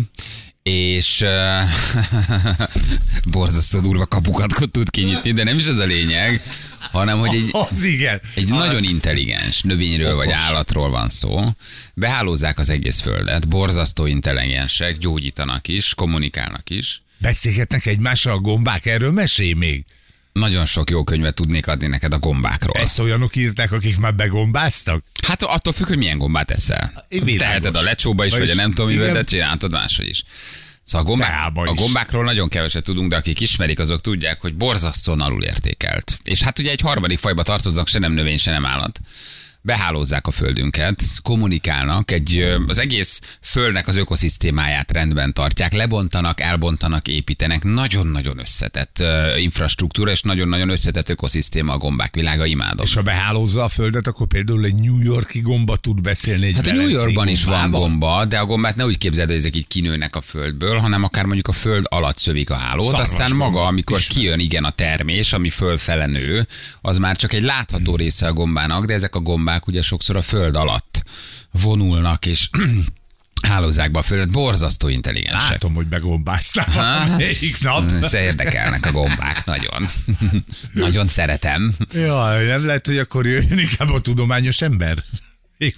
És 0.69 1.21
uh, 1.21 1.69
borzasztó 3.33 3.79
durva 3.79 4.05
kapukat 4.05 4.53
tud 4.71 4.89
kinyitni, 4.89 5.31
de 5.31 5.43
nem 5.43 5.57
is 5.57 5.67
ez 5.67 5.77
a 5.77 5.85
lényeg, 5.85 6.41
hanem 6.91 7.19
hogy 7.19 7.35
egy, 7.35 7.49
Az 7.51 7.83
igen. 7.83 8.21
egy 8.35 8.49
nagyon 8.49 8.83
intelligens 8.83 9.61
növényről 9.61 10.15
vagy 10.15 10.27
Okos. 10.27 10.39
állatról 10.39 10.89
van 10.89 11.09
szó. 11.09 11.43
Behálózzák 11.93 12.59
az 12.59 12.69
egész 12.69 12.99
földet, 12.99 13.47
borzasztó 13.47 14.05
intelligensek, 14.05 14.97
gyógyítanak 14.97 15.67
is, 15.67 15.93
kommunikálnak 15.95 16.69
is. 16.69 17.01
Beszélgetnek 17.17 17.85
egymással 17.85 18.33
a 18.33 18.39
gombák, 18.39 18.85
erről 18.85 19.11
mesélj 19.11 19.53
még. 19.53 19.85
Nagyon 20.37 20.65
sok 20.65 20.89
jó 20.89 21.03
könyvet 21.03 21.33
tudnék 21.33 21.67
adni 21.67 21.87
neked 21.87 22.13
a 22.13 22.19
gombákról. 22.19 22.81
Ezt 22.83 22.99
olyanok 22.99 23.35
írták, 23.35 23.71
akik 23.71 23.97
már 23.97 24.15
begombáztak? 24.15 25.03
Hát 25.27 25.43
attól 25.43 25.73
függ, 25.73 25.87
hogy 25.87 25.97
milyen 25.97 26.17
gombát 26.17 26.51
eszel. 26.51 27.05
Világos. 27.09 27.37
Teheted 27.37 27.75
a 27.75 27.81
lecsóba 27.81 28.25
is, 28.25 28.31
vagy 28.31 28.41
a 28.41 28.43
Vagyis- 28.45 28.61
nem 28.61 28.71
tudom, 28.71 28.91
mivel 28.91 29.13
te 29.13 29.23
csináltad 29.23 29.71
máshogy 29.71 30.07
is. 30.07 30.23
Szóval 30.83 31.05
a, 31.05 31.09
gombák, 31.09 31.51
a 31.67 31.73
gombákról 31.73 32.23
nagyon 32.23 32.49
keveset 32.49 32.83
tudunk, 32.83 33.09
de 33.09 33.15
akik 33.15 33.39
ismerik, 33.39 33.79
azok 33.79 34.01
tudják, 34.01 34.41
hogy 34.41 34.53
borzasztóan 34.53 35.21
alulértékelt. 35.21 36.19
És 36.23 36.41
hát 36.41 36.59
ugye 36.59 36.71
egy 36.71 36.81
harmadik 36.81 37.19
fajba 37.19 37.43
tartoznak, 37.43 37.87
se 37.87 37.99
nem 37.99 38.11
növény, 38.11 38.37
se 38.37 38.51
nem 38.51 38.65
állat. 38.65 38.99
Behálózzák 39.67 40.27
a 40.27 40.31
földünket, 40.31 41.03
kommunikálnak, 41.21 42.11
egy, 42.11 42.57
az 42.67 42.77
egész 42.77 43.21
földnek 43.41 43.87
az 43.87 43.95
ökoszisztémáját 43.95 44.91
rendben 44.91 45.33
tartják, 45.33 45.73
lebontanak, 45.73 46.41
elbontanak, 46.41 47.07
építenek. 47.07 47.63
Nagyon-nagyon 47.63 48.39
összetett 48.39 48.99
ö, 48.99 49.37
infrastruktúra, 49.37 50.11
és 50.11 50.21
nagyon-nagyon 50.21 50.69
összetett 50.69 51.09
ökoszisztéma 51.09 51.73
a 51.73 51.77
gombák 51.77 52.15
világa, 52.15 52.45
imádom. 52.45 52.85
És 52.85 52.93
ha 52.93 53.01
behálózza 53.01 53.63
a 53.63 53.67
földet, 53.67 54.07
akkor 54.07 54.27
például 54.27 54.65
egy 54.65 54.75
New 54.75 54.99
Yorki 54.99 55.39
gomba 55.39 55.75
tud 55.75 56.01
beszélni 56.01 56.45
egy 56.45 56.55
Hát 56.55 56.67
a 56.67 56.73
New 56.73 56.87
Yorkban 56.87 57.27
is 57.27 57.43
van 57.43 57.71
gomba, 57.71 58.25
de 58.25 58.37
a 58.37 58.45
gombát 58.45 58.75
ne 58.75 58.85
úgy 58.85 58.97
képzeld, 58.97 59.27
hogy 59.27 59.37
ezek 59.37 59.55
így 59.55 59.67
kinőnek 59.67 60.15
a 60.15 60.21
földből, 60.21 60.77
hanem 60.77 61.03
akár 61.03 61.25
mondjuk 61.25 61.47
a 61.47 61.51
föld 61.51 61.85
alatt 61.89 62.17
szövik 62.17 62.49
a 62.49 62.55
hálót, 62.55 62.85
Szarvas 62.85 63.09
aztán 63.09 63.29
gomba. 63.29 63.45
maga, 63.45 63.65
amikor 63.65 63.97
Ismerem. 63.97 64.21
kijön 64.23 64.39
igen 64.39 64.63
a 64.63 64.69
termés, 64.69 65.33
ami 65.33 65.49
fölfele 65.49 66.05
nő, 66.05 66.47
az 66.81 66.97
már 66.97 67.17
csak 67.17 67.33
egy 67.33 67.43
látható 67.43 67.95
része 67.95 68.27
a 68.27 68.33
gombának, 68.33 68.85
de 68.85 68.93
ezek 68.93 69.15
a 69.15 69.19
gombák 69.19 69.56
ugye 69.67 69.81
sokszor 69.81 70.15
a 70.15 70.21
föld 70.21 70.55
alatt 70.55 71.03
vonulnak, 71.51 72.25
és 72.25 72.49
hálózzák 73.47 73.91
be 73.91 73.99
a 73.99 74.01
földet, 74.01 74.31
borzasztó 74.31 74.87
intelligensek. 74.87 75.49
Látom, 75.49 75.73
hogy 75.73 75.87
begombáztál 75.87 76.65
Hát, 76.71 77.05
valamelyik 77.07 77.61
nap. 77.61 77.91
érdekelnek 78.13 78.85
a 78.85 78.91
gombák 78.91 79.45
nagyon. 79.45 79.87
nagyon 80.73 81.07
szeretem. 81.07 81.75
Jaj, 81.93 82.45
nem 82.45 82.65
lehet, 82.65 82.85
hogy 82.85 82.97
akkor 82.97 83.25
jöjjön 83.25 83.59
inkább 83.59 83.89
a 83.89 84.01
tudományos 84.01 84.61
ember? 84.61 85.03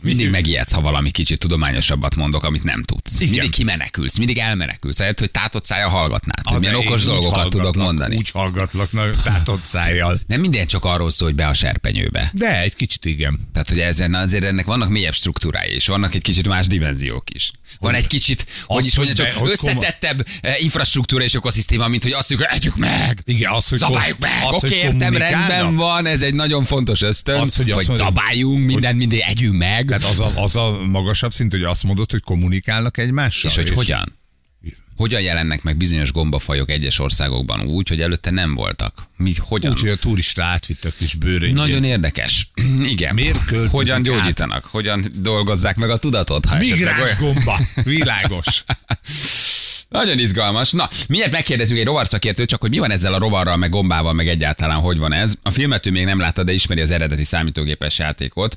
Mindig 0.01 0.29
megijedsz, 0.29 0.71
ha 0.71 0.81
valami 0.81 1.11
kicsit 1.11 1.39
tudományosabbat 1.39 2.15
mondok, 2.15 2.43
amit 2.43 2.63
nem 2.63 2.83
tudsz. 2.83 3.19
Igen. 3.19 3.31
Mindig 3.31 3.49
kimenekülsz, 3.49 4.17
mindig 4.17 4.37
elmenekülsz. 4.37 4.99
Ahelyett, 4.99 5.19
hogy 5.19 5.31
tátott 5.31 5.65
szája 5.65 5.89
hallgatnád, 5.89 6.45
hogy 6.45 6.53
Ah, 6.53 6.59
milyen 6.59 6.75
okos 6.75 7.03
dolgokat 7.03 7.49
tudok 7.49 7.75
mondani. 7.75 8.15
Úgy 8.15 8.29
hallgatlak, 8.31 8.91
nagyon 8.91 9.15
tátott 9.23 9.63
szájjal. 9.63 10.19
Nem 10.27 10.39
minden 10.39 10.67
csak 10.67 10.85
arról 10.85 11.11
szól, 11.11 11.27
hogy 11.27 11.37
be 11.37 11.47
a 11.47 11.53
serpenyőbe. 11.53 12.31
De 12.33 12.61
egy 12.61 12.75
kicsit 12.75 13.05
igen. 13.05 13.39
Tehát, 13.53 13.69
hogy 13.69 13.79
ezen 13.79 14.13
azért 14.13 14.43
ennek 14.43 14.65
vannak 14.65 14.89
mélyebb 14.89 15.13
struktúrái, 15.13 15.71
és 15.73 15.87
vannak 15.87 16.15
egy 16.15 16.21
kicsit 16.21 16.47
más 16.47 16.67
dimenziók 16.67 17.29
is. 17.29 17.51
Van 17.79 17.93
egy 17.93 18.07
kicsit, 18.07 18.45
hogy 18.65 18.85
is 18.85 18.95
hogy 18.95 19.05
mondja, 19.05 19.23
be- 19.23 19.31
csak 19.31 19.39
hogy 19.39 19.49
összetettebb 19.51 20.27
eh, 20.41 20.63
infrastruktúra 20.63 21.23
és 21.23 21.33
ökoszisztéma, 21.33 21.87
mint 21.87 22.03
hogy 22.03 22.11
azt 22.11 22.27
hogy 22.27 22.45
együk 22.49 22.75
meg! 22.75 23.21
Igen, 23.25 23.51
az, 23.51 23.67
hogy 23.67 23.77
Zabáljuk 23.77 24.19
meg! 24.19 24.31
az, 24.43 24.59
hogy 24.59 24.69
Oké, 24.69 24.77
értem, 24.77 25.17
rendben 25.17 25.75
van, 25.75 26.05
ez 26.05 26.21
egy 26.21 26.33
nagyon 26.33 26.63
fontos 26.63 27.01
ösztön, 27.01 27.39
Az, 27.39 27.55
hogy 27.55 27.71
hogy 27.71 27.87
mondja, 27.87 28.05
zabáljunk, 28.05 28.65
mindent 28.65 28.97
mindig 28.97 29.19
együnk 29.19 29.57
meg. 29.57 29.67
Tehát 29.85 30.03
az 30.03 30.19
a, 30.19 30.31
az 30.35 30.55
a 30.55 30.71
magasabb 30.85 31.33
szint, 31.33 31.51
hogy 31.51 31.63
azt 31.63 31.83
mondod, 31.83 32.11
hogy 32.11 32.21
kommunikálnak 32.21 32.97
egymással. 32.97 33.51
És 33.51 33.57
hogy 33.57 33.69
hogyan? 33.69 34.17
Hogyan 34.95 35.21
jelennek 35.21 35.63
meg 35.63 35.77
bizonyos 35.77 36.11
gombafajok 36.11 36.69
egyes 36.69 36.99
országokban 36.99 37.61
úgy, 37.61 37.87
hogy 37.89 38.01
előtte 38.01 38.29
nem 38.31 38.55
voltak? 38.55 39.03
Mi, 39.17 39.33
hogyan? 39.37 39.71
Úgy, 39.71 39.79
hogy 39.79 39.89
a 39.89 39.95
turista 39.95 40.43
átvitt 40.43 40.85
a 40.85 40.89
kis 40.97 41.13
bőröngyét. 41.13 41.55
Nagyon 41.57 41.83
érdekes. 41.83 42.51
Igen. 42.93 43.13
Miért 43.13 43.49
Hogyan 43.69 43.95
át? 43.95 44.01
gyógyítanak? 44.03 44.65
Hogyan 44.65 45.05
dolgozzák 45.15 45.75
meg 45.75 45.89
a 45.89 45.97
tudatot? 45.97 46.45
Ha 46.45 46.57
Migráns 46.57 47.01
olyan- 47.01 47.17
gomba. 47.19 47.59
Világos. 47.83 48.61
Nagyon 49.89 50.19
izgalmas. 50.19 50.71
Na, 50.71 50.89
miért 51.07 51.31
megkérdezünk 51.31 51.79
egy 51.79 51.85
rovarszakértőt, 51.85 52.47
csak 52.49 52.61
hogy 52.61 52.69
mi 52.69 52.77
van 52.77 52.91
ezzel 52.91 53.13
a 53.13 53.17
rovarral, 53.17 53.57
meg 53.57 53.69
gombával, 53.69 54.13
meg 54.13 54.27
egyáltalán 54.27 54.79
hogy 54.79 54.97
van 54.97 55.13
ez. 55.13 55.33
A 55.43 55.49
filmet 55.51 55.85
ő 55.85 55.91
még 55.91 56.05
nem 56.05 56.19
látta, 56.19 56.43
de 56.43 56.51
ismeri 56.51 56.81
az 56.81 56.91
eredeti 56.91 57.23
számítógépes 57.23 57.97
játékot, 57.97 58.55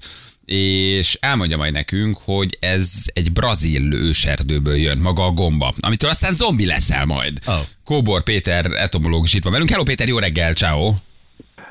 és 0.54 1.18
elmondja 1.20 1.56
majd 1.56 1.72
nekünk, 1.72 2.16
hogy 2.24 2.56
ez 2.60 2.92
egy 3.12 3.32
brazil 3.32 3.92
őserdőből 3.92 4.76
jön 4.76 4.98
maga 4.98 5.24
a 5.24 5.30
gomba, 5.30 5.72
amitől 5.80 6.10
aztán 6.10 6.34
zombi 6.34 6.66
leszel 6.66 7.04
majd. 7.04 7.38
Oh. 7.46 7.54
Kóbor 7.84 8.22
Péter, 8.22 8.66
etomológus 8.66 9.34
itt 9.34 9.42
van 9.42 9.52
velünk. 9.52 9.70
Hello 9.70 9.82
Péter, 9.82 10.08
jó 10.08 10.18
reggel, 10.18 10.52
ciao. 10.52 10.94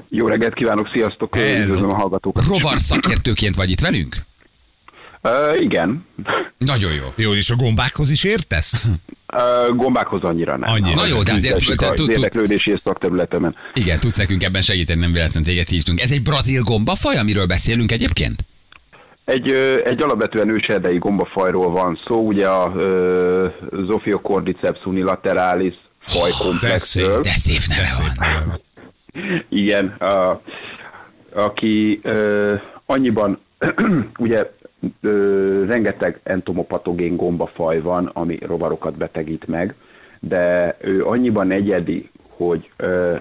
Jó 0.09 0.27
reggelt 0.27 0.53
kívánok, 0.53 0.89
sziasztok, 0.95 1.35
üdvözlöm 1.35 1.89
a 1.89 1.95
hallgatókat. 1.95 2.45
Rovar 2.45 2.79
szakértőként 2.79 3.55
vagy 3.55 3.69
itt 3.69 3.79
velünk? 3.79 4.15
Uh, 5.23 5.61
igen, 5.61 6.05
Nagyon 6.57 6.93
jó. 6.93 7.13
Jó, 7.15 7.33
és 7.33 7.49
a 7.49 7.55
gombákhoz 7.55 8.11
is 8.11 8.23
értesz? 8.23 8.85
uh, 9.33 9.75
gombákhoz 9.75 10.21
annyira 10.23 10.57
nem. 10.57 10.69
Annyira. 10.69 10.95
Na 10.95 11.05
jó, 11.05 11.23
de 11.23 11.31
azért- 11.31 11.55
az 11.55 11.61
tud- 11.61 11.93
tud- 11.93 12.09
érdeklődési 12.09 12.71
és 12.71 12.79
szakterületemen. 12.83 13.55
Igen, 13.73 13.99
tudsz 13.99 14.17
nekünk 14.17 14.43
ebben 14.43 14.61
segíteni, 14.61 14.99
nem 14.99 15.11
véletlenül 15.11 15.49
téged 15.49 15.67
hívtunk. 15.67 16.01
Ez 16.01 16.11
egy 16.11 16.21
brazil 16.21 16.61
gombafaj, 16.61 17.17
amiről 17.17 17.45
beszélünk 17.45 17.91
egyébként? 17.91 18.45
Egy, 19.25 19.51
egy 19.83 20.03
alapvetően 20.03 20.49
őserdei 20.49 20.97
gombafajról 20.97 21.71
van 21.71 21.99
szó, 22.07 22.27
ugye 22.27 22.47
a 22.47 22.73
Zophiocordyceps 23.71 24.85
unilateralis 24.85 25.75
fajkomplexről. 25.99 27.21
De 27.21 27.29
szép 27.29 27.59
De 27.67 27.75
neve 27.75 28.19
van. 28.47 28.59
Igen, 29.49 29.85
a, 29.87 30.41
aki 31.33 31.99
ö, 32.03 32.53
annyiban, 32.85 33.39
ugye 34.17 34.51
ö, 35.01 35.65
rengeteg 35.65 36.19
entomopatogén 36.23 37.15
gombafaj 37.15 37.81
van, 37.81 38.05
ami 38.13 38.37
rovarokat 38.41 38.97
betegít 38.97 39.47
meg, 39.47 39.75
de 40.19 40.75
ő 40.81 41.05
annyiban 41.05 41.51
egyedi, 41.51 42.09
hogy 42.47 42.69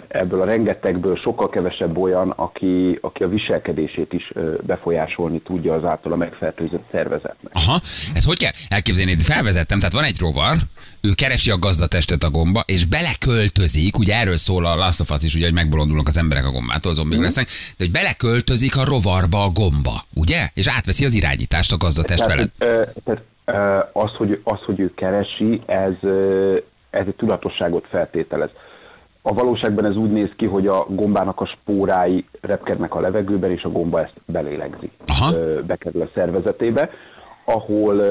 ebből 0.09 0.41
a 0.41 0.45
rengetegből 0.45 1.17
sokkal 1.17 1.49
kevesebb 1.49 1.99
olyan, 1.99 2.31
aki, 2.31 2.99
aki 3.01 3.23
a 3.23 3.29
viselkedését 3.29 4.13
is 4.13 4.33
befolyásolni 4.61 5.41
tudja 5.41 5.75
az 5.75 5.85
általa 5.85 6.17
megfertőzött 6.17 6.85
szervezetnek. 6.93 7.53
Aha, 7.53 7.81
ez 8.15 8.25
hogy 8.25 8.39
kell 8.39 8.51
elképzelni? 8.69 9.17
Felvezettem, 9.17 9.79
tehát 9.79 9.93
van 9.95 10.05
egy 10.05 10.17
rovar, 10.21 10.57
ő 11.01 11.11
keresi 11.15 11.51
a 11.51 11.59
gazdatestet 11.59 12.23
a 12.23 12.31
gomba, 12.31 12.63
és 12.67 12.85
beleköltözik, 12.85 13.99
ugye 13.99 14.15
erről 14.15 14.37
szól 14.37 14.67
a 14.67 14.75
Last 14.75 15.01
of 15.01 15.11
Us 15.11 15.23
is, 15.23 15.35
ugye, 15.35 15.45
hogy 15.45 15.55
megbolondulnak 15.55 16.07
az 16.09 16.19
emberek 16.19 16.47
a 16.47 16.51
gombától, 16.51 16.93
zombik 16.93 17.15
Mhm. 17.17 17.23
lesznek, 17.25 17.47
de 17.47 17.85
hogy 17.85 17.91
beleköltözik 17.91 18.77
a 18.77 18.85
rovarba 18.85 19.43
a 19.45 19.51
gomba, 19.51 19.95
ugye? 20.15 20.49
És 20.55 20.67
átveszi 20.69 21.05
az 21.05 21.15
irányítást 21.15 21.73
a 21.73 21.77
gazdatest 21.77 22.25
felett. 22.27 22.53
Tehát, 22.59 22.79
ö, 22.79 23.01
tehát 23.05 23.23
az, 23.93 24.11
hogy, 24.17 24.41
az, 24.45 24.59
hogy 24.67 24.81
ő 24.81 24.93
keresi, 24.95 25.61
ez, 25.67 25.93
ez 26.91 27.05
egy 27.07 27.15
tudatosságot 27.17 27.87
feltételez. 27.91 28.51
A 29.23 29.35
valóságban 29.35 29.85
ez 29.85 29.97
úgy 29.97 30.11
néz 30.11 30.31
ki, 30.37 30.47
hogy 30.47 30.67
a 30.67 30.87
gombának 30.89 31.41
a 31.41 31.47
spórái 31.47 32.25
repkednek 32.41 32.95
a 32.95 33.01
levegőben, 33.01 33.51
és 33.51 33.63
a 33.63 33.71
gomba 33.71 34.01
ezt 34.01 34.15
belélegzi. 34.25 34.91
Aha. 35.07 35.33
Bekerül 35.67 36.03
a 36.03 36.11
szervezetébe, 36.15 36.91
ahol 37.45 38.03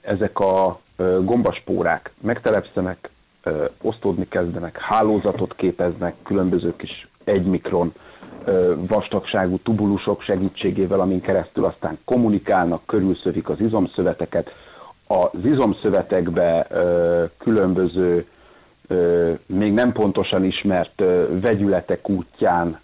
ezek 0.00 0.38
a 0.38 0.80
gombaspórák 1.20 2.12
megtelepszenek, 2.20 3.10
osztódni 3.82 4.28
kezdenek, 4.28 4.78
hálózatot 4.80 5.54
képeznek, 5.54 6.14
különböző 6.22 6.76
kis 6.76 7.08
egy 7.24 7.44
mikron 7.44 7.92
vastagságú 8.76 9.58
tubulusok 9.58 10.22
segítségével, 10.22 11.00
amin 11.00 11.20
keresztül 11.20 11.64
aztán 11.64 11.98
kommunikálnak, 12.04 12.82
körülszövik 12.86 13.48
az 13.48 13.60
izomszöveteket. 13.60 14.50
Az 15.06 15.44
izomszövetekbe 15.44 16.66
különböző 17.38 18.26
még 19.46 19.72
nem 19.72 19.92
pontosan 19.92 20.44
ismert 20.44 21.02
vegyületek 21.40 22.08
útján 22.08 22.78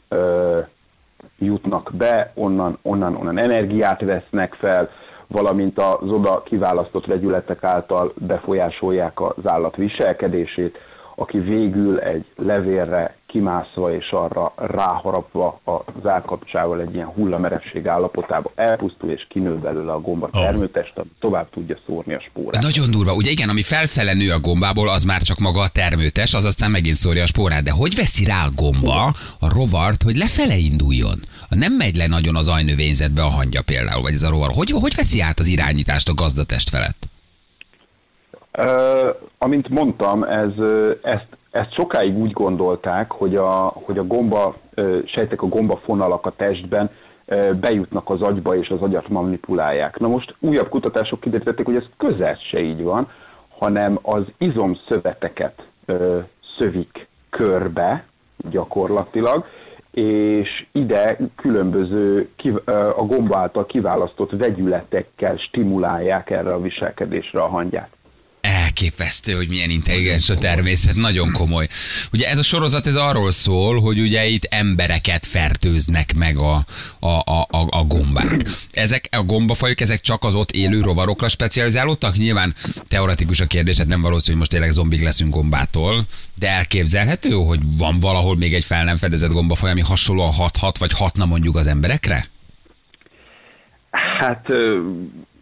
jutnak 1.39 1.91
be, 1.95 2.33
onnan, 2.35 2.79
onnan, 2.83 3.15
onnan 3.15 3.39
energiát 3.39 4.01
vesznek 4.01 4.55
fel, 4.55 4.91
valamint 5.27 5.79
az 5.79 6.11
oda 6.11 6.43
kiválasztott 6.43 7.07
vegyületek 7.07 7.65
által 7.65 8.13
befolyásolják 8.17 9.21
az 9.21 9.35
állat 9.45 9.77
viselkedését, 9.77 10.79
aki 11.15 11.39
végül 11.39 11.99
egy 11.99 12.25
levélre 12.37 13.17
kimászva 13.37 13.95
és 13.95 14.11
arra 14.11 14.53
ráharapva 14.57 15.61
az 15.65 16.07
állkapcsával 16.07 16.81
egy 16.81 16.95
ilyen 16.95 17.07
hullamerevség 17.07 17.87
állapotába 17.87 18.51
elpusztul 18.55 19.11
és 19.11 19.27
kinő 19.29 19.55
belőle 19.55 19.93
a 19.93 20.01
gomba 20.01 20.29
termőtest, 20.31 20.93
ami 20.95 21.11
tovább 21.21 21.51
tudja 21.51 21.77
szórni 21.87 22.15
a 22.15 22.21
spórát. 22.21 22.63
Nagyon 22.63 22.91
durva. 22.91 23.15
Ugye 23.15 23.31
igen, 23.31 23.49
ami 23.49 23.63
felfele 23.63 24.13
nő 24.13 24.31
a 24.31 24.41
gombából, 24.41 24.89
az 24.89 25.05
már 25.05 25.23
csak 25.23 25.39
maga 25.39 25.61
a 25.61 25.69
termőtes, 25.69 26.35
az 26.35 26.45
aztán 26.45 26.71
megint 26.71 26.97
szórja 26.97 27.23
a 27.23 27.27
spórát. 27.27 27.63
De 27.63 27.71
hogy 27.71 27.95
veszi 27.95 28.25
rá 28.25 28.45
a 28.45 28.51
gomba 28.55 29.15
a 29.41 29.49
rovart, 29.55 30.03
hogy 30.03 30.17
lefele 30.17 30.57
induljon? 30.57 31.19
Nem 31.49 31.73
megy 31.73 31.97
le 31.97 32.07
nagyon 32.07 32.37
az 32.37 32.49
ajnövényzetbe 32.49 33.23
a 33.23 33.31
hangya 33.31 33.63
például, 33.63 34.03
vagy 34.03 34.15
ez 34.15 34.23
a 34.23 34.31
rovar. 34.31 34.51
Hogy, 34.55 34.71
hogy 34.71 34.95
veszi 34.95 35.21
át 35.21 35.39
az 35.39 35.47
irányítást 35.47 36.09
a 36.09 36.15
gazdatest 36.15 36.69
felett? 36.69 37.09
Ö, 38.51 39.11
amint 39.39 39.69
mondtam, 39.69 40.23
ez, 40.23 40.51
ezt, 41.03 41.36
ezt 41.57 41.73
sokáig 41.73 42.19
úgy 42.19 42.33
gondolták, 42.33 43.11
hogy 43.13 43.35
a, 43.35 43.73
hogy 43.85 43.99
a 43.99 44.07
gomba, 44.07 44.55
sejtek 45.05 45.43
a 45.43 45.47
gomba 45.47 45.77
fonalak 45.77 46.27
a 46.27 46.33
testben 46.37 46.91
bejutnak 47.61 48.11
az 48.11 48.23
agyba 48.23 48.57
és 48.57 48.69
az 48.69 48.81
agyat 48.81 49.09
manipulálják. 49.09 49.99
Na 49.99 50.09
most 50.09 50.35
újabb 50.39 50.69
kutatások 50.69 51.21
kiderítették, 51.21 51.67
hogy 51.67 51.77
ez 51.77 51.87
közel 51.97 52.39
se 52.51 52.61
így 52.61 52.83
van, 52.83 53.09
hanem 53.59 53.99
az 54.03 54.23
izomszöveteket 54.39 55.67
szövik 56.59 57.09
körbe 57.31 58.05
gyakorlatilag, 58.51 59.45
és 59.91 60.67
ide 60.73 61.17
különböző 61.37 62.29
a 62.97 63.05
gomba 63.05 63.39
által 63.39 63.67
kiválasztott 63.67 64.31
vegyületekkel 64.31 65.37
stimulálják 65.37 66.31
erre 66.31 66.53
a 66.53 66.61
viselkedésre 66.61 67.43
a 67.43 67.49
hangyát. 67.49 67.96
Elképesztő, 68.77 69.33
hogy 69.33 69.49
milyen 69.49 69.71
intelligens 69.71 70.31
a 70.31 70.35
természet, 70.35 70.95
nagyon 70.95 71.33
komoly. 71.33 71.69
Ugye 72.13 72.29
ez 72.29 72.39
a 72.39 72.43
sorozat 72.43 72.87
ez 72.87 72.95
arról 72.95 73.31
szól, 73.31 73.81
hogy 73.81 74.01
ugye 74.01 74.27
itt 74.27 74.45
embereket 74.45 75.27
fertőznek 75.27 76.15
meg 76.15 76.39
a, 76.39 76.65
a, 76.99 77.09
a, 77.09 77.47
a, 77.51 77.85
gombák. 77.85 78.37
Ezek 78.71 79.09
a 79.11 79.23
gombafajok, 79.23 79.81
ezek 79.81 80.01
csak 80.01 80.25
az 80.25 80.35
ott 80.35 80.51
élő 80.51 80.81
rovarokra 80.81 81.29
specializálódtak? 81.29 82.17
Nyilván 82.17 82.55
teoretikus 82.89 83.41
a 83.41 83.47
kérdés, 83.47 83.77
hát 83.79 83.87
nem 83.87 84.03
valószínű, 84.03 84.31
hogy 84.31 84.39
most 84.39 84.51
tényleg 84.51 84.71
zombik 84.71 85.03
leszünk 85.03 85.35
gombától, 85.35 86.05
de 86.39 86.49
elképzelhető, 86.49 87.31
hogy 87.31 87.61
van 87.77 88.01
valahol 88.01 88.37
még 88.37 88.55
egy 88.55 88.65
fel 88.65 88.85
nem 88.85 88.97
fedezett 88.97 89.31
gombafaj, 89.31 89.71
ami 89.71 89.81
hasonlóan 89.81 90.33
hathat, 90.33 90.79
vagy 90.79 90.93
hatna 90.93 91.27
mondjuk 91.27 91.57
az 91.57 91.67
emberekre? 91.67 92.27
Hát 94.19 94.47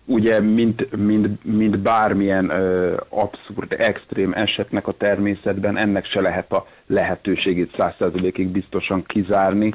ugye, 0.04 0.40
mint, 0.40 0.96
mint, 0.96 1.44
mint 1.44 1.78
bármilyen 1.78 2.50
ö, 2.50 2.96
abszurd, 3.08 3.72
extrém 3.78 4.32
esetnek 4.32 4.86
a 4.86 4.92
természetben, 4.92 5.76
ennek 5.76 6.06
se 6.06 6.20
lehet 6.20 6.52
a 6.52 6.66
lehetőségét 6.86 7.74
száz 7.78 7.94
százalékig 7.98 8.48
biztosan 8.48 9.04
kizárni. 9.06 9.72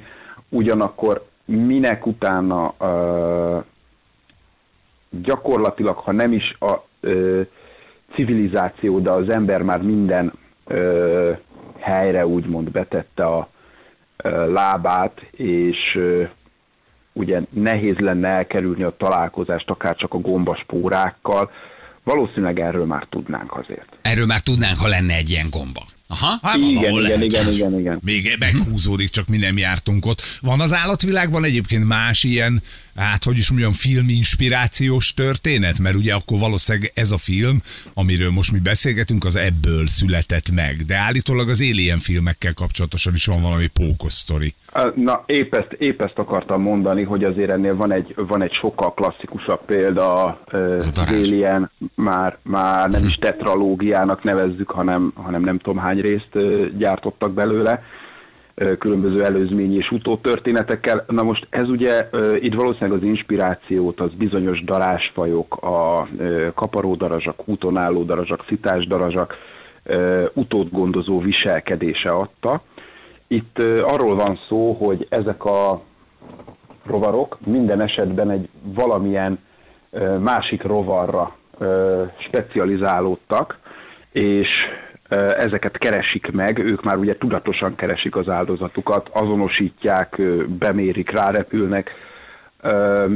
Ugyanakkor 0.49 1.25
minek 1.45 2.05
utána 2.05 2.73
ö, 2.79 3.57
gyakorlatilag, 5.09 5.97
ha 5.97 6.11
nem 6.11 6.33
is 6.33 6.55
a 6.59 6.75
ö, 6.99 7.41
civilizáció, 8.13 8.99
de 8.99 9.11
az 9.11 9.29
ember 9.29 9.61
már 9.61 9.81
minden 9.81 10.33
ö, 10.65 11.31
helyre 11.79 12.27
úgymond 12.27 12.71
betette 12.71 13.25
a 13.25 13.49
ö, 14.23 14.51
lábát, 14.51 15.21
és 15.31 15.95
ö, 15.95 16.23
ugye 17.13 17.41
nehéz 17.49 17.97
lenne 17.97 18.27
elkerülni 18.27 18.83
a 18.83 18.95
találkozást, 18.97 19.69
akár 19.69 19.95
csak 19.95 20.13
a 20.13 20.17
gombaspórákkal. 20.17 21.51
Valószínűleg 22.03 22.59
erről 22.59 22.85
már 22.85 23.07
tudnánk 23.09 23.53
azért. 23.53 23.97
Erről 24.01 24.25
már 24.25 24.41
tudnánk, 24.41 24.77
ha 24.77 24.87
lenne 24.87 25.15
egy 25.15 25.29
ilyen 25.29 25.47
gomba. 25.49 25.81
Aha. 26.11 26.39
Hát 26.41 26.57
Igen, 26.57 26.69
igen, 26.69 27.01
lehet. 27.01 27.23
igen, 27.23 27.51
igen, 27.51 27.79
igen. 27.79 27.99
Még 28.05 28.35
meghúzódik, 28.39 29.09
csak 29.09 29.27
mi 29.27 29.37
nem 29.37 29.57
jártunk 29.57 30.05
ott. 30.05 30.21
Van 30.41 30.59
az 30.59 30.73
állatvilágban 30.73 31.43
egyébként 31.43 31.87
más 31.87 32.23
ilyen, 32.23 32.61
hát 32.95 33.23
hogy 33.23 33.37
is 33.37 33.49
mondjam, 33.49 33.71
filminspirációs 33.71 35.13
történet? 35.13 35.79
Mert 35.79 35.95
ugye 35.95 36.13
akkor 36.13 36.39
valószínűleg 36.39 36.91
ez 36.95 37.11
a 37.11 37.17
film, 37.17 37.61
amiről 37.93 38.31
most 38.31 38.51
mi 38.51 38.59
beszélgetünk, 38.59 39.25
az 39.25 39.35
ebből 39.35 39.87
született 39.87 40.51
meg. 40.51 40.75
De 40.87 40.95
állítólag 40.95 41.49
az 41.49 41.61
Alien 41.61 41.99
filmekkel 41.99 42.53
kapcsolatosan 42.53 43.13
is 43.13 43.25
van 43.25 43.41
valami 43.41 43.67
pókos 43.67 44.13
sztori. 44.13 44.53
Na, 44.95 45.23
épp 45.25 45.55
ezt, 45.55 45.71
épp 45.77 46.01
ezt 46.01 46.17
akartam 46.17 46.61
mondani, 46.61 47.03
hogy 47.03 47.23
azért 47.23 47.49
ennél 47.49 47.75
van 47.75 47.91
egy, 47.91 48.13
van 48.15 48.41
egy 48.41 48.53
sokkal 48.61 48.93
klasszikusabb 48.93 49.65
példa, 49.65 50.41
Az. 50.45 50.91
Alien, 50.95 51.71
már, 51.95 52.37
már 52.41 52.89
nem 52.89 53.07
is 53.07 53.15
tetralógiának 53.15 54.23
nevezzük, 54.23 54.71
hanem, 54.71 55.11
hanem 55.15 55.43
nem 55.43 55.57
tudom 55.57 55.77
hány 55.77 55.98
részt 56.01 56.37
gyártottak 56.77 57.31
belőle, 57.31 57.83
különböző 58.79 59.23
előzmény 59.23 59.75
és 59.77 59.91
utótörténetekkel. 59.91 61.05
Na 61.07 61.23
most 61.23 61.47
ez 61.49 61.69
ugye, 61.69 62.09
itt 62.39 62.53
valószínűleg 62.53 62.97
az 62.97 63.03
inspirációt 63.03 63.99
az 63.99 64.13
bizonyos 64.13 64.63
darásfajok, 64.63 65.55
a 65.55 66.07
kaparódarazsak, 66.53 67.47
úton 67.47 67.77
álló 67.77 68.03
darazsak, 68.03 68.45
szitásdarazsak, 68.47 69.35
utódgondozó 70.33 71.19
viselkedése 71.19 72.09
adta. 72.09 72.61
Itt 73.27 73.61
arról 73.81 74.15
van 74.15 74.39
szó, 74.47 74.71
hogy 74.71 75.07
ezek 75.09 75.45
a 75.45 75.81
rovarok 76.85 77.37
minden 77.45 77.81
esetben 77.81 78.29
egy 78.29 78.49
valamilyen 78.61 79.39
másik 80.19 80.63
rovarra 80.63 81.35
specializálódtak, 82.17 83.59
és 84.11 84.47
ezeket 85.37 85.77
keresik 85.77 86.31
meg, 86.31 86.57
ők 86.57 86.83
már 86.83 86.97
ugye 86.97 87.17
tudatosan 87.17 87.75
keresik 87.75 88.15
az 88.15 88.29
áldozatukat, 88.29 89.09
azonosítják, 89.13 90.21
bemérik, 90.59 91.11
rárepülnek, 91.11 91.91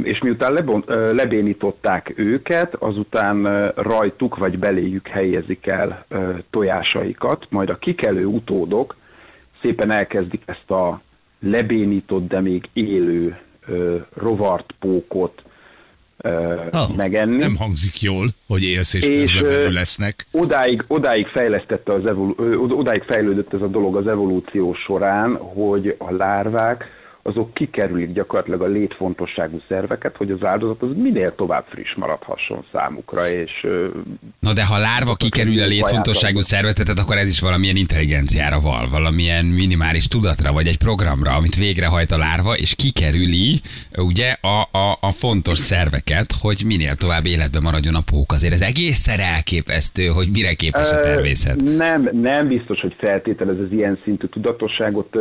és 0.02 0.18
miután 0.18 0.52
lebon, 0.52 0.84
lebénították 1.12 2.12
őket, 2.16 2.74
azután 2.74 3.68
rajtuk 3.76 4.36
vagy 4.36 4.58
beléjük 4.58 5.08
helyezik 5.08 5.66
el 5.66 6.04
tojásaikat, 6.50 7.46
majd 7.50 7.70
a 7.70 7.78
kikelő 7.78 8.24
utódok 8.24 8.96
szépen 9.62 9.90
elkezdik 9.90 10.42
ezt 10.44 10.70
a 10.70 11.00
lebénított, 11.40 12.28
de 12.28 12.40
még 12.40 12.68
élő 12.72 13.38
ö, 13.66 13.96
rovart, 14.14 14.74
pókot 14.80 15.42
ö, 15.44 15.53
Ah, 16.70 16.96
megenni. 16.96 17.36
Nem 17.36 17.56
hangzik 17.56 18.00
jól, 18.02 18.28
hogy 18.46 18.62
élsz 18.62 18.94
és, 18.94 19.04
És, 19.04 19.32
közben 19.32 19.72
lesznek. 19.72 20.26
Odáig, 20.30 20.84
odáig 20.86 21.26
fejlesztette 21.26 21.92
az 21.92 22.06
evolu- 22.06 22.38
odáig 22.70 23.02
fejlődött 23.02 23.52
ez 23.54 23.60
a 23.60 23.66
dolog 23.66 23.96
az 23.96 24.06
evolúció 24.06 24.74
során, 24.74 25.36
hogy 25.36 25.96
a 25.98 26.12
lárvák 26.12 26.84
azok 27.26 27.54
kikerülik 27.54 28.12
gyakorlatilag 28.12 28.60
a 28.60 28.66
létfontosságú 28.66 29.60
szerveket, 29.68 30.16
hogy 30.16 30.30
az 30.30 30.44
áldozat 30.44 30.82
az 30.82 30.96
minél 30.96 31.34
tovább 31.34 31.64
friss 31.68 31.94
maradhasson 31.94 32.64
számukra, 32.72 33.28
és 33.28 33.66
Na 34.40 34.52
de 34.52 34.64
ha 34.64 34.78
lárva 34.78 35.14
kikerül 35.14 35.60
a 35.60 35.66
létfontosságú 35.66 36.40
szervezetet, 36.40 36.98
akkor 36.98 37.16
ez 37.16 37.28
is 37.28 37.40
valamilyen 37.40 37.76
intelligenciára 37.76 38.60
val, 38.60 38.88
valamilyen 38.88 39.44
minimális 39.44 40.08
tudatra, 40.08 40.52
vagy 40.52 40.66
egy 40.66 40.78
programra, 40.78 41.30
amit 41.36 41.56
végrehajt 41.56 42.10
a 42.10 42.18
lárva, 42.18 42.56
és 42.56 42.74
kikerüli 42.74 43.60
ugye 43.96 44.36
a, 44.40 44.78
a, 44.78 44.98
a 45.00 45.10
fontos 45.10 45.58
szerveket, 45.58 46.32
hogy 46.40 46.62
minél 46.66 46.94
tovább 46.94 47.26
életben 47.26 47.62
maradjon 47.62 47.94
a 47.94 48.02
pók. 48.10 48.32
Azért 48.32 48.52
ez 48.52 48.60
egészen 48.60 49.18
elképesztő, 49.18 50.06
hogy 50.06 50.28
mire 50.32 50.54
képes 50.54 50.92
a 50.92 51.00
természet. 51.00 51.62
Nem, 51.76 52.10
nem 52.12 52.48
biztos, 52.48 52.80
hogy 52.80 52.94
feltételez 52.98 53.58
az 53.58 53.72
ilyen 53.72 53.98
szintű 54.04 54.26
tudatosságot, 54.26 55.16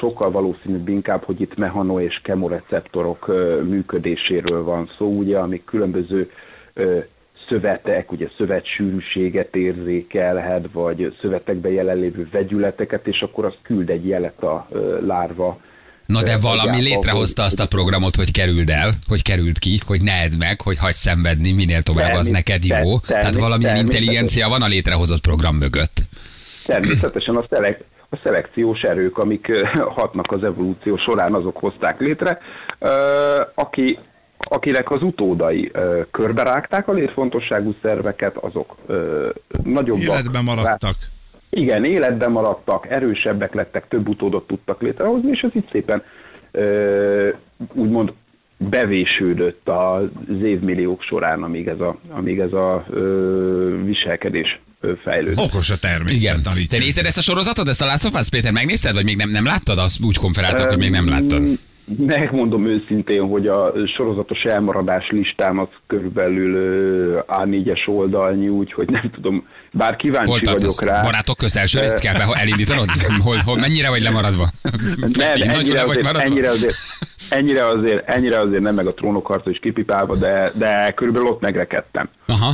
sokkal 0.00 0.30
valószínűbb 0.30 0.83
inkább, 0.88 1.24
hogy 1.24 1.40
itt 1.40 1.56
mechano 1.56 2.00
és 2.00 2.20
kemoreceptorok 2.22 3.26
működéséről 3.68 4.62
van 4.62 4.90
szó, 4.98 5.06
ugye, 5.06 5.38
amik 5.38 5.64
különböző 5.64 6.30
szövetek, 7.48 8.12
ugye 8.12 8.28
szövetsűrűséget 8.36 9.56
érzékelhet, 9.56 10.68
vagy 10.72 11.16
szövetekben 11.20 11.72
jelenlévő 11.72 12.28
vegyületeket, 12.32 13.06
és 13.06 13.20
akkor 13.20 13.44
az 13.44 13.54
küld 13.62 13.90
egy 13.90 14.06
jelet 14.06 14.42
a 14.42 14.68
lárva 15.00 15.60
Na 16.06 16.22
de 16.22 16.38
valami 16.38 16.80
létrehozta 16.80 17.42
azt 17.42 17.60
a 17.60 17.66
programot, 17.66 18.16
hogy 18.16 18.32
kerüld 18.32 18.70
el, 18.70 18.92
hogy 19.06 19.22
került 19.22 19.58
ki, 19.58 19.80
hogy 19.86 20.02
ne 20.02 20.12
edd 20.22 20.36
meg, 20.38 20.60
hogy 20.60 20.78
hagyd 20.78 20.94
szenvedni, 20.94 21.52
minél 21.52 21.82
tovább 21.82 22.12
az 22.12 22.26
neked 22.26 22.64
jó. 22.64 22.98
Tehát 22.98 23.34
valamilyen 23.34 23.76
intelligencia 23.76 24.48
van 24.48 24.62
a 24.62 24.66
létrehozott 24.66 25.20
program 25.20 25.56
mögött. 25.56 26.02
Természetesen 26.64 27.36
a, 27.36 27.46
szelek, 27.50 27.84
a 28.14 28.20
szelekciós 28.22 28.80
erők, 28.80 29.18
amik 29.18 29.66
hatnak 29.88 30.32
az 30.32 30.44
evolúció 30.44 30.96
során, 30.96 31.34
azok 31.34 31.56
hozták 31.56 32.00
létre. 32.00 32.38
Aki, 33.54 33.98
akinek 34.38 34.90
az 34.90 35.02
utódai 35.02 35.70
körberágták 36.10 36.88
a 36.88 36.92
létfontosságú 36.92 37.74
szerveket, 37.82 38.36
azok 38.36 38.76
nagyobbak. 39.64 40.02
Életben 40.02 40.44
maradtak. 40.44 40.94
Igen, 41.50 41.84
életben 41.84 42.30
maradtak, 42.30 42.90
erősebbek 42.90 43.54
lettek, 43.54 43.88
több 43.88 44.08
utódot 44.08 44.46
tudtak 44.46 44.80
létrehozni, 44.80 45.30
és 45.30 45.40
ez 45.40 45.50
itt 45.54 45.70
szépen 45.70 46.02
úgymond 47.72 48.12
bevésődött 48.56 49.68
az 49.68 50.42
évmilliók 50.42 51.02
során, 51.02 51.42
amíg 51.42 51.66
ez 51.66 51.80
a, 51.80 51.98
amíg 52.08 52.38
ez 52.38 52.52
a 52.52 52.84
ö, 52.90 53.82
viselkedés 53.84 54.60
fejlődött. 55.02 55.38
Okos 55.38 55.70
a 55.70 55.78
természet, 55.78 56.20
Igen. 56.20 56.42
tanítja. 56.42 56.78
Te 56.78 56.84
nézed 56.84 57.04
ezt 57.04 57.18
a 57.18 57.20
sorozatot, 57.20 57.68
ezt 57.68 57.82
a 57.82 57.86
Last 57.86 58.04
of 58.04 58.20
Us, 58.20 58.28
Péter, 58.28 58.52
megnézted, 58.52 58.94
vagy 58.94 59.04
még 59.04 59.16
nem, 59.16 59.30
nem 59.30 59.44
láttad? 59.44 59.78
Azt 59.78 60.04
úgy 60.04 60.16
konferáltak, 60.16 60.68
hogy 60.68 60.78
még 60.78 60.90
nem 60.90 61.08
láttad. 61.08 61.42
Megmondom 61.98 62.66
őszintén, 62.66 63.22
hogy 63.22 63.46
a 63.46 63.72
sorozatos 63.96 64.42
elmaradás 64.42 65.08
listám 65.10 65.58
az 65.58 65.68
körülbelül 65.86 66.54
ö, 66.54 67.18
A4-es 67.28 67.88
oldalnyi, 67.88 68.48
úgyhogy 68.48 68.90
nem 68.90 69.10
tudom, 69.14 69.46
bár 69.72 69.96
kíváncsi 69.96 70.30
Hol 70.30 70.54
vagyok 70.54 70.80
rá. 70.80 71.02
Barátok 71.02 71.36
közt 71.36 71.56
első 71.56 71.80
részt 71.80 72.00
kell 72.00 72.14
be 72.14 72.26
elindítanod? 72.32 72.90
Hol, 73.22 73.36
hol, 73.44 73.58
mennyire 73.58 73.88
vagy 73.88 74.02
lemaradva? 74.02 74.48
Nem, 74.98 75.38
nagyon 75.38 75.48
ennyire 75.48 75.74
le 75.74 75.84
vagy 75.84 75.98
azért, 75.98 76.02
maradva? 76.02 76.22
ennyire, 76.22 76.48
azért, 76.48 76.76
ennyire, 77.30 77.66
azért, 77.66 78.08
ennyire 78.08 78.38
azért 78.38 78.62
nem 78.62 78.74
meg 78.74 78.86
a 78.86 78.94
trónokharca 78.94 79.50
is 79.50 79.58
kipipálva, 79.58 80.16
de, 80.16 80.52
de 80.54 80.92
körülbelül 80.96 81.28
ott 81.28 81.40
megrekedtem. 81.40 82.08
Aha. 82.26 82.52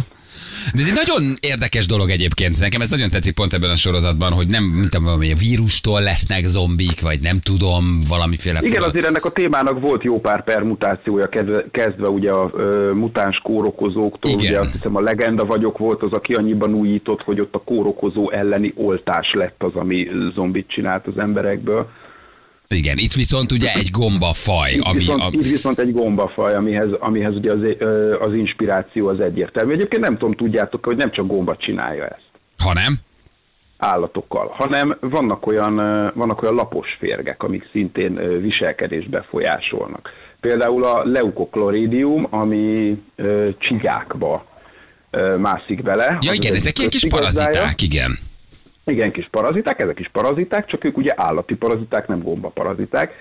De 0.74 0.80
ez 0.80 0.88
egy 0.88 0.94
nagyon 0.94 1.34
érdekes 1.40 1.86
dolog 1.86 2.10
egyébként. 2.10 2.60
Nekem 2.60 2.80
ez 2.80 2.90
nagyon 2.90 3.10
tetszik 3.10 3.34
pont 3.34 3.52
ebben 3.52 3.70
a 3.70 3.76
sorozatban, 3.76 4.32
hogy 4.32 4.46
nem, 4.46 4.64
mint 4.64 4.94
valami 4.94 5.34
vírustól 5.34 6.00
lesznek 6.00 6.44
zombik, 6.44 7.00
vagy 7.00 7.20
nem 7.20 7.38
tudom, 7.38 8.00
valamiféle... 8.08 8.58
Igen, 8.58 8.72
fura- 8.72 8.86
azért 8.86 9.06
ennek 9.06 9.24
a 9.24 9.30
témának 9.30 9.80
volt 9.80 10.02
jó 10.02 10.20
pár 10.20 10.44
permutációja, 10.44 11.26
kedve, 11.26 11.64
kezdve 11.70 12.08
ugye 12.08 12.30
a 12.30 12.50
ö, 12.54 12.92
mutáns 12.94 13.40
kórokozóktól, 13.42 14.32
Igen. 14.32 14.50
ugye 14.50 14.60
azt 14.60 14.72
hiszem 14.72 14.96
a 14.96 15.00
legenda 15.00 15.44
vagyok 15.44 15.78
volt 15.78 16.02
az, 16.02 16.12
aki 16.12 16.32
annyiban 16.32 16.74
újított, 16.74 17.22
hogy 17.22 17.40
ott 17.40 17.54
a 17.54 17.62
kórokozó 17.64 18.30
elleni 18.30 18.72
oltás 18.76 19.32
lett 19.32 19.62
az, 19.62 19.74
ami 19.74 20.08
zombit 20.34 20.68
csinált 20.68 21.06
az 21.06 21.18
emberekből. 21.18 21.88
Igen, 22.74 22.98
itt 22.98 23.12
viszont 23.12 23.52
ugye 23.52 23.72
egy 23.74 23.90
gombafaj, 23.90 24.70
Itt 24.72 24.82
ami... 24.82 24.98
viszont, 24.98 25.20
A... 25.22 25.28
itt 25.30 25.42
viszont 25.42 25.78
egy 25.78 25.92
gombafaj, 25.92 26.54
amihez, 26.54 26.88
amihez 26.98 27.34
ugye 27.34 27.52
az, 27.52 27.60
az 28.20 28.34
inspiráció 28.34 29.08
az 29.08 29.20
egyértelmű. 29.20 29.72
Egyébként 29.72 30.02
nem 30.02 30.18
tudom, 30.18 30.34
tudjátok, 30.34 30.84
hogy 30.84 30.96
nem 30.96 31.10
csak 31.10 31.26
gomba 31.26 31.56
csinálja 31.56 32.04
ezt 32.06 32.28
Ha 32.64 32.72
nem? 32.72 32.94
állatokkal, 33.78 34.48
hanem 34.56 34.96
vannak 35.00 35.46
olyan, 35.46 35.74
vannak 36.14 36.42
olyan 36.42 36.54
lapos 36.54 36.96
férgek, 36.98 37.42
amik 37.42 37.68
szintén 37.72 38.40
viselkedést 38.40 39.08
befolyásolnak. 39.10 40.08
Például 40.40 40.84
a 40.84 41.04
leukochloridium, 41.04 42.26
ami 42.30 42.96
csigákba 43.58 44.46
mászik 45.38 45.82
bele. 45.82 46.18
Ja 46.20 46.32
igen, 46.32 46.54
ezek 46.54 46.78
ilyen 46.78 46.90
kis 46.90 47.06
paraziták, 47.08 47.82
igen. 47.82 48.18
Igen, 48.90 49.12
kis 49.12 49.28
paraziták, 49.30 49.82
ezek 49.82 49.98
is 49.98 50.08
paraziták, 50.08 50.66
csak 50.66 50.84
ők 50.84 50.96
ugye 50.96 51.12
állati 51.16 51.54
paraziták, 51.54 52.08
nem 52.08 52.22
gomba 52.22 52.48
paraziták. 52.48 53.14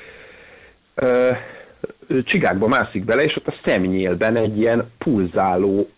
Csigákba 2.24 2.68
mászik 2.68 3.06
bele, 3.06 3.24
és 3.24 3.36
ott 3.36 3.48
a 3.48 3.56
szemnyélben 3.66 4.36
egy 4.36 4.58
ilyen 4.60 4.92
pulzáló 4.98 5.90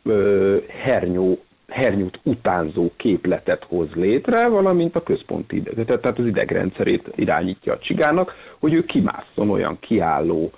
hernyó, 0.83 1.39
hernyút 1.67 2.19
utánzó 2.23 2.91
képletet 2.95 3.65
hoz 3.67 3.87
létre, 3.93 4.47
valamint 4.47 4.95
a 4.95 5.03
központi 5.03 5.55
ideg, 5.55 5.85
tehát 5.85 6.19
az 6.19 6.25
idegrendszerét 6.25 7.11
irányítja 7.15 7.73
a 7.73 7.79
csigának, 7.79 8.33
hogy 8.59 8.77
ő 8.77 8.85
kimásszon 8.85 9.49
olyan 9.49 9.77
kiálló 9.79 10.51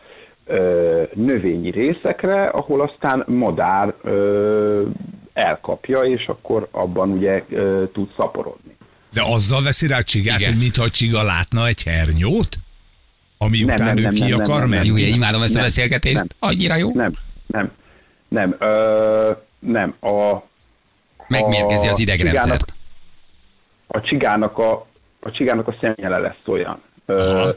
ö, 0.45 1.01
növényi 1.13 1.69
részekre, 1.69 2.43
ahol 2.43 2.81
aztán 2.81 3.23
madár 3.27 3.93
ö, 4.01 4.85
elkapja, 5.33 5.99
és 5.99 6.27
akkor 6.27 6.67
abban 6.71 7.11
ugye 7.11 7.43
ö, 7.49 7.83
tud 7.91 8.09
szaporodni. 8.17 8.72
De 9.13 9.21
azzal 9.25 9.63
veszi 9.63 9.87
rá 9.87 9.97
a 9.97 10.03
csigát, 10.03 10.39
Igen. 10.39 10.51
hogy 10.51 10.61
mintha 10.61 10.83
a 10.83 10.89
csiga 10.89 11.23
látna 11.23 11.67
egy 11.67 11.83
hernyót? 11.83 12.55
Ami 13.37 13.59
Nem, 13.61 13.73
után 13.73 13.87
nem, 13.87 13.97
ő 13.97 14.01
nem, 14.01 14.13
ki 14.13 14.29
nem, 14.29 14.39
akar 14.39 14.59
nem, 14.59 14.69
menni? 14.69 14.87
Jó, 14.87 14.95
imádom 14.97 15.41
ezt 15.41 15.51
a 15.51 15.57
Nem, 15.57 15.63
beszélgetést. 15.63 16.15
nem. 16.15 16.27
Annyira 16.39 16.75
jó. 16.75 16.91
Nem, 16.93 17.13
nem, 17.47 17.71
nem, 18.27 18.55
ö, 18.59 19.31
nem. 19.59 19.95
A, 20.01 20.43
Megmérgezi 21.27 21.87
az 21.87 21.99
idegrendszert. 21.99 22.43
csigának- 22.43 22.73
A 23.87 24.01
csigának 24.01 24.57
a, 24.57 24.87
a 25.19 25.31
csigának 25.31 25.67
a 25.67 25.75
szemnyele 25.81 26.17
lesz 26.17 26.47
olyan. 26.47 26.81
Ö, 27.05 27.49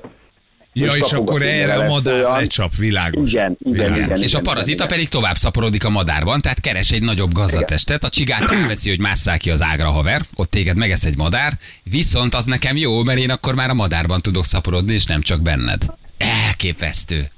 Ja, 0.79 0.93
és 0.93 1.13
akkor 1.13 1.43
erre 1.43 1.75
a 1.75 1.89
madár 1.89 2.15
olyan. 2.15 2.37
lecsap, 2.37 2.77
világos. 2.77 3.33
Igen, 3.33 3.57
igen, 3.59 3.73
Világos. 3.73 4.05
igen. 4.05 4.23
És 4.23 4.35
a 4.35 4.41
parazita 4.41 4.75
igen. 4.85 4.87
pedig 4.87 5.09
tovább 5.09 5.37
szaporodik 5.37 5.85
a 5.85 5.91
madárban, 5.91 6.41
tehát 6.41 6.61
keres 6.61 6.91
egy 6.91 7.03
nagyobb 7.03 7.33
gazdatestet, 7.33 8.05
a 8.05 8.09
csigát 8.09 8.51
elveszi, 8.53 8.89
hogy 8.89 8.99
másszál 9.01 9.39
ki 9.39 9.51
az 9.51 9.63
ágra 9.63 9.91
haver, 9.91 10.23
ott 10.35 10.51
téged 10.51 10.77
megesz 10.77 11.05
egy 11.05 11.17
madár, 11.17 11.59
viszont 11.83 12.35
az 12.35 12.45
nekem 12.45 12.77
jó, 12.77 13.03
mert 13.03 13.19
én 13.19 13.31
akkor 13.31 13.55
már 13.55 13.71
a 13.71 13.75
madárban 13.75 14.21
tudok 14.23 14.45
szaporodni, 14.45 14.95
és 14.95 15.05
nem 15.05 15.21
csak 15.21 15.43
benned. 15.43 15.83
Elképesztő. 16.19 17.31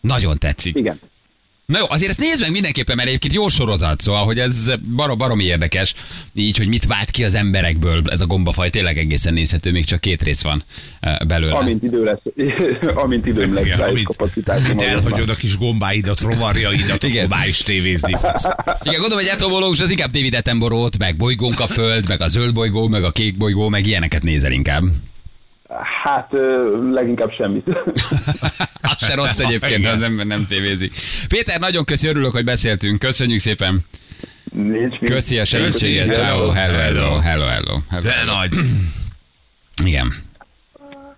Nagyon 0.00 0.38
tetszik. 0.38 0.76
Igen. 0.76 1.00
Na 1.66 1.78
jó, 1.78 1.84
azért 1.88 2.10
ezt 2.10 2.20
nézd 2.20 2.40
meg 2.40 2.50
mindenképpen, 2.50 2.96
mert 2.96 3.08
egyébként 3.08 3.34
jó 3.34 3.48
sorozat, 3.48 4.00
szóval, 4.00 4.24
hogy 4.24 4.38
ez 4.38 4.70
barom, 4.96 5.18
baromi 5.18 5.44
érdekes, 5.44 5.94
így, 6.34 6.56
hogy 6.56 6.68
mit 6.68 6.86
vált 6.86 7.10
ki 7.10 7.24
az 7.24 7.34
emberekből 7.34 8.02
ez 8.06 8.20
a 8.20 8.26
gombafaj, 8.26 8.70
tényleg 8.70 8.98
egészen 8.98 9.32
nézhető, 9.34 9.70
még 9.70 9.84
csak 9.84 10.00
két 10.00 10.22
rész 10.22 10.42
van 10.42 10.64
eh, 11.00 11.16
belőle. 11.26 11.56
Amint 11.56 11.82
idő 11.82 12.04
lesz, 12.04 12.20
amint 13.04 13.26
időm 13.26 13.54
lesz 13.54 13.64
Igen, 13.64 13.78
rá, 13.78 13.86
amint, 13.86 14.06
kapacitásom. 14.06 14.64
amint 14.64 14.80
elhagyod 14.80 15.28
a 15.28 15.34
kis 15.34 15.58
gombáidat, 15.58 16.20
rovarjaidat, 16.20 17.02
Igen. 17.02 17.28
már 17.28 17.48
is 17.48 17.58
tévézni 17.58 18.16
fogsz. 18.20 18.54
Igen, 18.82 19.00
gondolom, 19.00 19.24
hogy 19.24 19.32
etológus 19.32 19.80
az 19.80 19.90
inkább 19.90 20.10
David 20.10 20.34
Attenborough-t, 20.34 20.98
meg 20.98 21.16
bolygónk 21.16 21.60
a 21.60 21.66
föld, 21.66 22.08
meg 22.08 22.20
a 22.20 22.28
zöld 22.28 22.54
bolygó, 22.54 22.88
meg 22.88 23.04
a 23.04 23.10
kék 23.10 23.36
bolygó, 23.36 23.68
meg 23.68 23.86
ilyeneket 23.86 24.22
nézel 24.22 24.52
inkább. 24.52 24.84
Hát 26.04 26.30
leginkább 26.92 27.32
semmit. 27.36 27.64
Az 28.82 29.06
se 29.06 29.14
rossz 29.14 29.38
egyébként, 29.38 29.86
ha 29.86 29.92
az 29.92 30.02
ember 30.02 30.26
nem 30.26 30.46
tévézik. 30.46 30.94
Péter, 31.28 31.60
nagyon 31.60 31.84
köszi, 31.84 32.08
örülök, 32.08 32.32
hogy 32.32 32.44
beszéltünk. 32.44 32.98
Köszönjük 32.98 33.40
szépen. 33.40 33.80
Nincs. 34.52 34.98
Köszi 34.98 35.38
a 35.38 35.44
segítséget. 35.44 36.12
Ciao, 36.12 36.50
hello, 36.50 36.76
hello, 36.78 37.18
hello, 37.18 37.44
hello. 37.44 37.78
hello. 37.90 38.02
De 38.02 38.24
nagy. 38.24 38.52
Igen. 39.84 40.14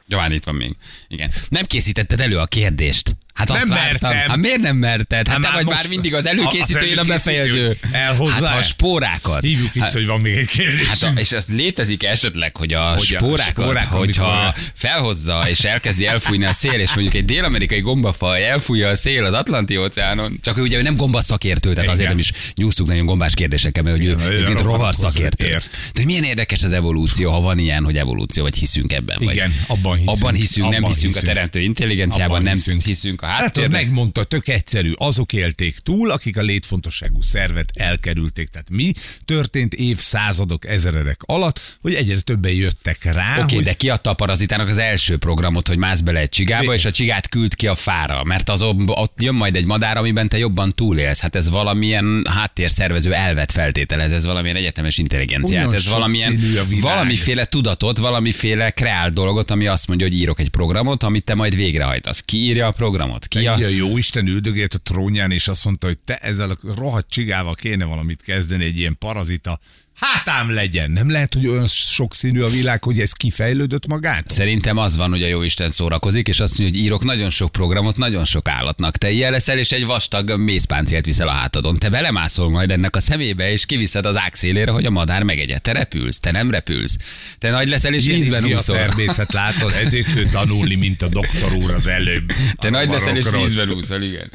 Jó, 0.07 0.19
hát 0.19 0.33
itt 0.33 0.45
van 0.45 0.55
még. 0.55 0.77
Igen. 1.09 1.31
Nem 1.49 1.65
készítetted 1.65 2.21
elő 2.21 2.37
a 2.37 2.47
kérdést. 2.47 3.17
Hát 3.37 3.51
azt 3.51 3.59
Nem 3.59 3.69
vártam. 3.69 4.11
mertem. 4.11 4.29
Hát 4.31 4.37
miért 4.39 4.61
nem 4.61 4.77
merted? 4.77 5.29
Hát, 5.29 5.37
Hát 5.43 5.47
te 5.47 5.53
vagy 5.63 5.75
már 5.75 5.89
mindig 5.89 6.15
az 6.15 6.21
az 6.21 6.27
előkészítő, 6.27 6.81
én 6.81 6.99
a 6.99 7.01
előkészítő 7.01 7.07
befejező. 7.07 7.77
elhozzá. 7.93 8.47
Hát 8.49 8.59
a 8.59 8.63
spórákat. 8.63 9.41
Hívjuk 9.41 9.73
vissza, 9.73 9.85
Hát- 9.85 9.95
hogy 9.95 10.07
van 10.07 10.21
még 10.23 10.37
egy 10.37 10.49
kérdés. 10.49 10.87
Hát 10.87 11.03
a, 11.03 11.13
és 11.21 11.33
az 11.33 11.45
létezik 11.49 12.05
esetleg, 12.05 12.57
hogy 12.57 12.73
a 12.73 12.81
Hogy 12.83 13.03
spórákat, 13.05 13.47
spórák, 13.65 13.87
hogyha 13.89 14.25
amikor- 14.25 14.55
felhozza 14.75 15.45
és 15.49 15.59
elkezdi 15.59 16.07
elfújni 16.07 16.45
a 16.45 16.53
szél, 16.53 16.73
és 16.81 16.95
mondjuk 16.95 17.15
egy 17.17 17.25
dél-amerikai 17.25 17.81
gombafaj 17.81 18.45
elfújja 18.49 18.89
a 18.89 18.97
szél 18.97 19.25
az 19.25 19.33
Atlanti 19.33 19.77
óceánon, 19.77 20.39
csak 20.43 20.59
ő 20.59 20.63
ugye 20.63 20.79
ő 20.79 20.83
nem 20.83 20.97
gombaszakértő, 20.97 21.69
tehát 21.73 21.85
azért 21.91 21.99
Igen. 21.99 22.11
nem 22.11 22.19
is 22.19 22.33
nyúztuk 22.55 22.87
nagyon 22.87 23.05
gombás 23.07 23.35
kérdésekkel, 23.35 23.83
mert 23.83 23.97
hogy 23.97 24.07
ő 24.07 24.17
ő 24.31 24.55
a 24.57 24.63
rovar 24.63 24.95
szakértő. 24.95 25.47
ért. 25.47 25.77
De 25.95 26.05
milyen 26.05 26.23
érdekes 26.23 26.63
az 26.63 26.71
evolúció, 26.73 27.31
ha 27.31 27.41
van 27.41 27.59
ilyen, 27.59 27.85
hogy 27.85 27.97
evolúció, 27.97 28.43
vagy 28.43 28.57
hiszünk 28.57 28.93
ebben. 28.93 29.17
Vagy 29.21 29.35
Igen, 29.35 29.55
abban 29.67 29.97
hiszünk. 29.97 30.17
Abban 30.17 30.35
hiszünk, 30.35 30.69
nem 30.69 30.85
hiszünk, 30.85 31.17
a 31.17 31.21
teremtő 31.21 31.61
intelligenciában, 31.61 32.43
nem 32.43 32.55
hiszünk. 32.55 32.83
A 33.27 33.31
Hát 33.31 33.41
háttérben. 33.41 33.81
megmondta, 33.81 34.25
tök 34.25 34.49
egyszerű. 34.49 34.93
Azok 34.97 35.33
élték 35.33 35.79
túl, 35.79 36.11
akik 36.11 36.37
a 36.37 36.43
létfontosságú 36.43 37.23
szervet 37.23 37.71
elkerülték. 37.75 38.49
Tehát 38.49 38.71
mi 38.71 38.93
történt 39.25 39.75
évszázadok, 39.75 40.67
ezeredek 40.67 41.21
alatt, 41.25 41.79
hogy 41.81 41.95
egyre 41.95 42.21
többen 42.21 42.53
jöttek 42.53 43.05
rá, 43.05 43.33
Oké, 43.33 43.43
okay, 43.43 43.55
hogy 43.55 43.65
de 43.65 43.73
kiadta 43.73 44.11
a 44.11 44.15
parazitának 44.15 44.69
az 44.69 44.79
első 44.79 45.17
programot, 45.17 45.69
hogy 45.69 45.77
mász 45.77 46.01
bele 46.01 46.21
egy 46.21 46.29
csigába, 46.29 46.75
és 46.75 46.85
a 46.85 46.91
csigát 46.91 47.29
küld 47.29 47.55
ki 47.55 47.67
a 47.67 47.75
fára, 47.75 48.25
mert 48.25 48.49
az 48.49 48.63
ott 48.87 49.21
jön 49.21 49.35
majd 49.35 49.57
egy 49.57 49.65
madár, 49.65 49.97
amiben 49.97 50.29
te 50.29 50.39
jobban 50.39 50.75
túlélsz. 50.75 51.21
Hát 51.21 51.35
ez 51.35 51.49
valamilyen 51.49 52.27
háttérszervező 52.31 53.15
elvet 53.15 53.53
feltételez, 53.53 54.13
ez 54.13 54.25
valamilyen 54.25 54.57
egyetemes 54.57 54.99
intelligenciát, 54.99 55.67
Olyan 55.67 55.75
ez 55.75 55.89
valamilyen 55.89 56.41
valamiféle 56.81 57.45
tudatot, 57.45 57.99
valamiféle 57.99 58.71
kreált 58.71 59.13
dolgot, 59.13 59.51
ami 59.51 59.67
azt 59.67 59.87
mondja, 59.87 60.07
hogy 60.07 60.17
írok 60.17 60.41
egy 60.41 60.49
programot, 60.49 61.03
amit 61.03 61.25
te 61.25 61.35
majd 61.35 61.57
végrehajtasz. 61.57 62.21
Ki 62.21 62.37
írja 62.37 62.67
a 62.67 62.71
programot? 62.71 63.16
Ki 63.19 63.39
Ki 63.39 63.47
a... 63.47 63.55
a 63.55 63.69
jó 63.69 63.97
Isten 63.97 64.27
üldögélt 64.27 64.75
a 64.75 64.79
trónján, 64.79 65.31
és 65.31 65.49
azt 65.49 65.65
mondta, 65.65 65.87
hogy 65.87 65.99
te 65.99 66.17
ezzel 66.17 66.51
a 66.51 66.57
rohadt 66.63 67.11
csigával 67.11 67.55
kéne 67.55 67.85
valamit 67.85 68.23
kezdeni, 68.23 68.65
egy 68.65 68.79
ilyen 68.79 68.99
parazita. 68.99 69.61
Hátám 69.97 70.51
legyen. 70.55 70.91
Nem 70.91 71.11
lehet, 71.11 71.35
hogy 71.35 71.47
olyan 71.47 71.67
sokszínű 71.67 72.41
a 72.43 72.49
világ, 72.49 72.85
hogy 72.85 73.01
ez 73.01 73.13
kifejlődött 73.13 73.87
magától? 73.87 74.37
Szerintem 74.37 74.77
az 74.77 74.97
van, 74.97 75.11
hogy 75.11 75.23
a 75.23 75.27
jó 75.27 75.43
Isten 75.43 75.71
szórakozik, 75.71 76.29
és 76.29 76.41
azt 76.41 76.59
mondja, 76.59 76.77
hogy 76.79 76.87
írok 76.87 77.05
nagyon 77.05 77.31
sok 77.31 77.53
programot 77.53 77.97
nagyon 77.97 78.25
sok 78.25 78.49
állatnak. 78.49 78.97
Te 78.97 79.11
ilyen 79.11 79.31
leszel, 79.31 79.59
és 79.59 79.73
egy 79.73 79.85
vastag 79.85 80.39
mészpáncélt 80.41 81.05
viszel 81.05 81.29
a 81.29 81.33
hátadon. 81.33 81.77
Te 81.77 81.89
belemászol 81.89 82.51
majd 82.51 82.71
ennek 82.71 82.97
a 82.97 83.01
szemébe, 83.01 83.51
és 83.53 83.67
kiviszed 83.67 84.07
az 84.07 84.17
ág 84.17 84.35
szélére, 84.35 84.71
hogy 84.71 84.87
a 84.87 84.91
madár 84.91 85.23
megegye. 85.23 85.59
Te 85.59 85.73
repülsz, 85.73 86.19
te 86.19 86.31
nem 86.31 86.51
repülsz. 86.51 86.97
Te 87.39 87.51
nagy 87.51 87.69
leszel, 87.69 87.95
és 87.95 88.07
Ilyen 88.07 88.19
vízben 88.19 88.41
izgi 88.41 88.53
a 88.53 88.57
úszol. 88.57 88.77
természet, 88.77 89.33
látod? 89.33 89.73
Ezért 89.73 90.31
tanulni, 90.31 90.75
mint 90.75 91.03
a 91.03 91.09
doktor 91.09 91.53
úr 91.53 91.71
az 91.71 91.87
előbb. 91.87 92.33
Te 92.57 92.71
nagy 92.71 92.89
leszel, 92.89 93.17
és 93.17 93.25
vízben 93.31 93.71
úszol, 93.71 94.03
igen. 94.03 94.31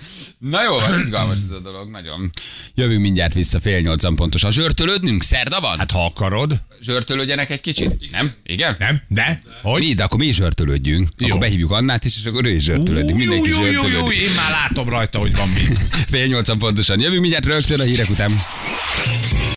Na 0.49 0.63
jó, 0.63 0.77
van, 0.77 0.99
izgalmas 1.01 1.35
ez 1.35 1.51
a 1.51 1.59
dolog, 1.59 1.89
nagyon. 1.89 2.29
Jövünk 2.75 3.01
mindjárt 3.01 3.33
vissza, 3.33 3.59
fél 3.59 3.79
nyolcan 3.79 4.15
pontos. 4.15 4.43
A 4.43 4.51
zsörtölődnünk? 4.51 5.23
Szerda 5.23 5.59
van? 5.59 5.77
Hát 5.77 5.91
ha 5.91 6.05
akarod. 6.05 6.61
zsörtölődjenek 6.81 7.49
egy 7.49 7.61
kicsit? 7.61 8.11
Nem? 8.11 8.31
Igen? 8.43 8.75
Nem? 8.79 9.01
De? 9.07 9.39
Hogy? 9.61 9.81
Mi, 9.81 9.93
de 9.93 10.03
akkor 10.03 10.19
mi 10.19 10.25
is 10.25 10.35
zsörtölődjünk. 10.35 11.09
Akkor 11.13 11.27
Jó. 11.27 11.37
behívjuk 11.37 11.71
Annát 11.71 12.05
is, 12.05 12.17
és 12.17 12.25
akkor 12.25 12.45
ő 12.45 12.53
is 12.53 12.63
zsörtölődik. 12.63 13.15
Mindenki 13.15 13.49
jó, 13.49 13.65
jó, 13.65 13.87
jó, 13.87 14.11
én 14.11 14.33
már 14.35 14.51
látom 14.51 14.89
rajta, 14.89 15.19
hogy 15.19 15.35
van 15.35 15.49
mi. 15.49 15.61
Fél 16.11 16.25
nyolcan 16.27 16.59
pontosan. 16.59 16.99
Jövünk 16.99 17.21
mindjárt 17.21 17.45
rögtön 17.45 17.79
a 17.79 17.83
hírek 17.83 18.09
után. 18.09 18.41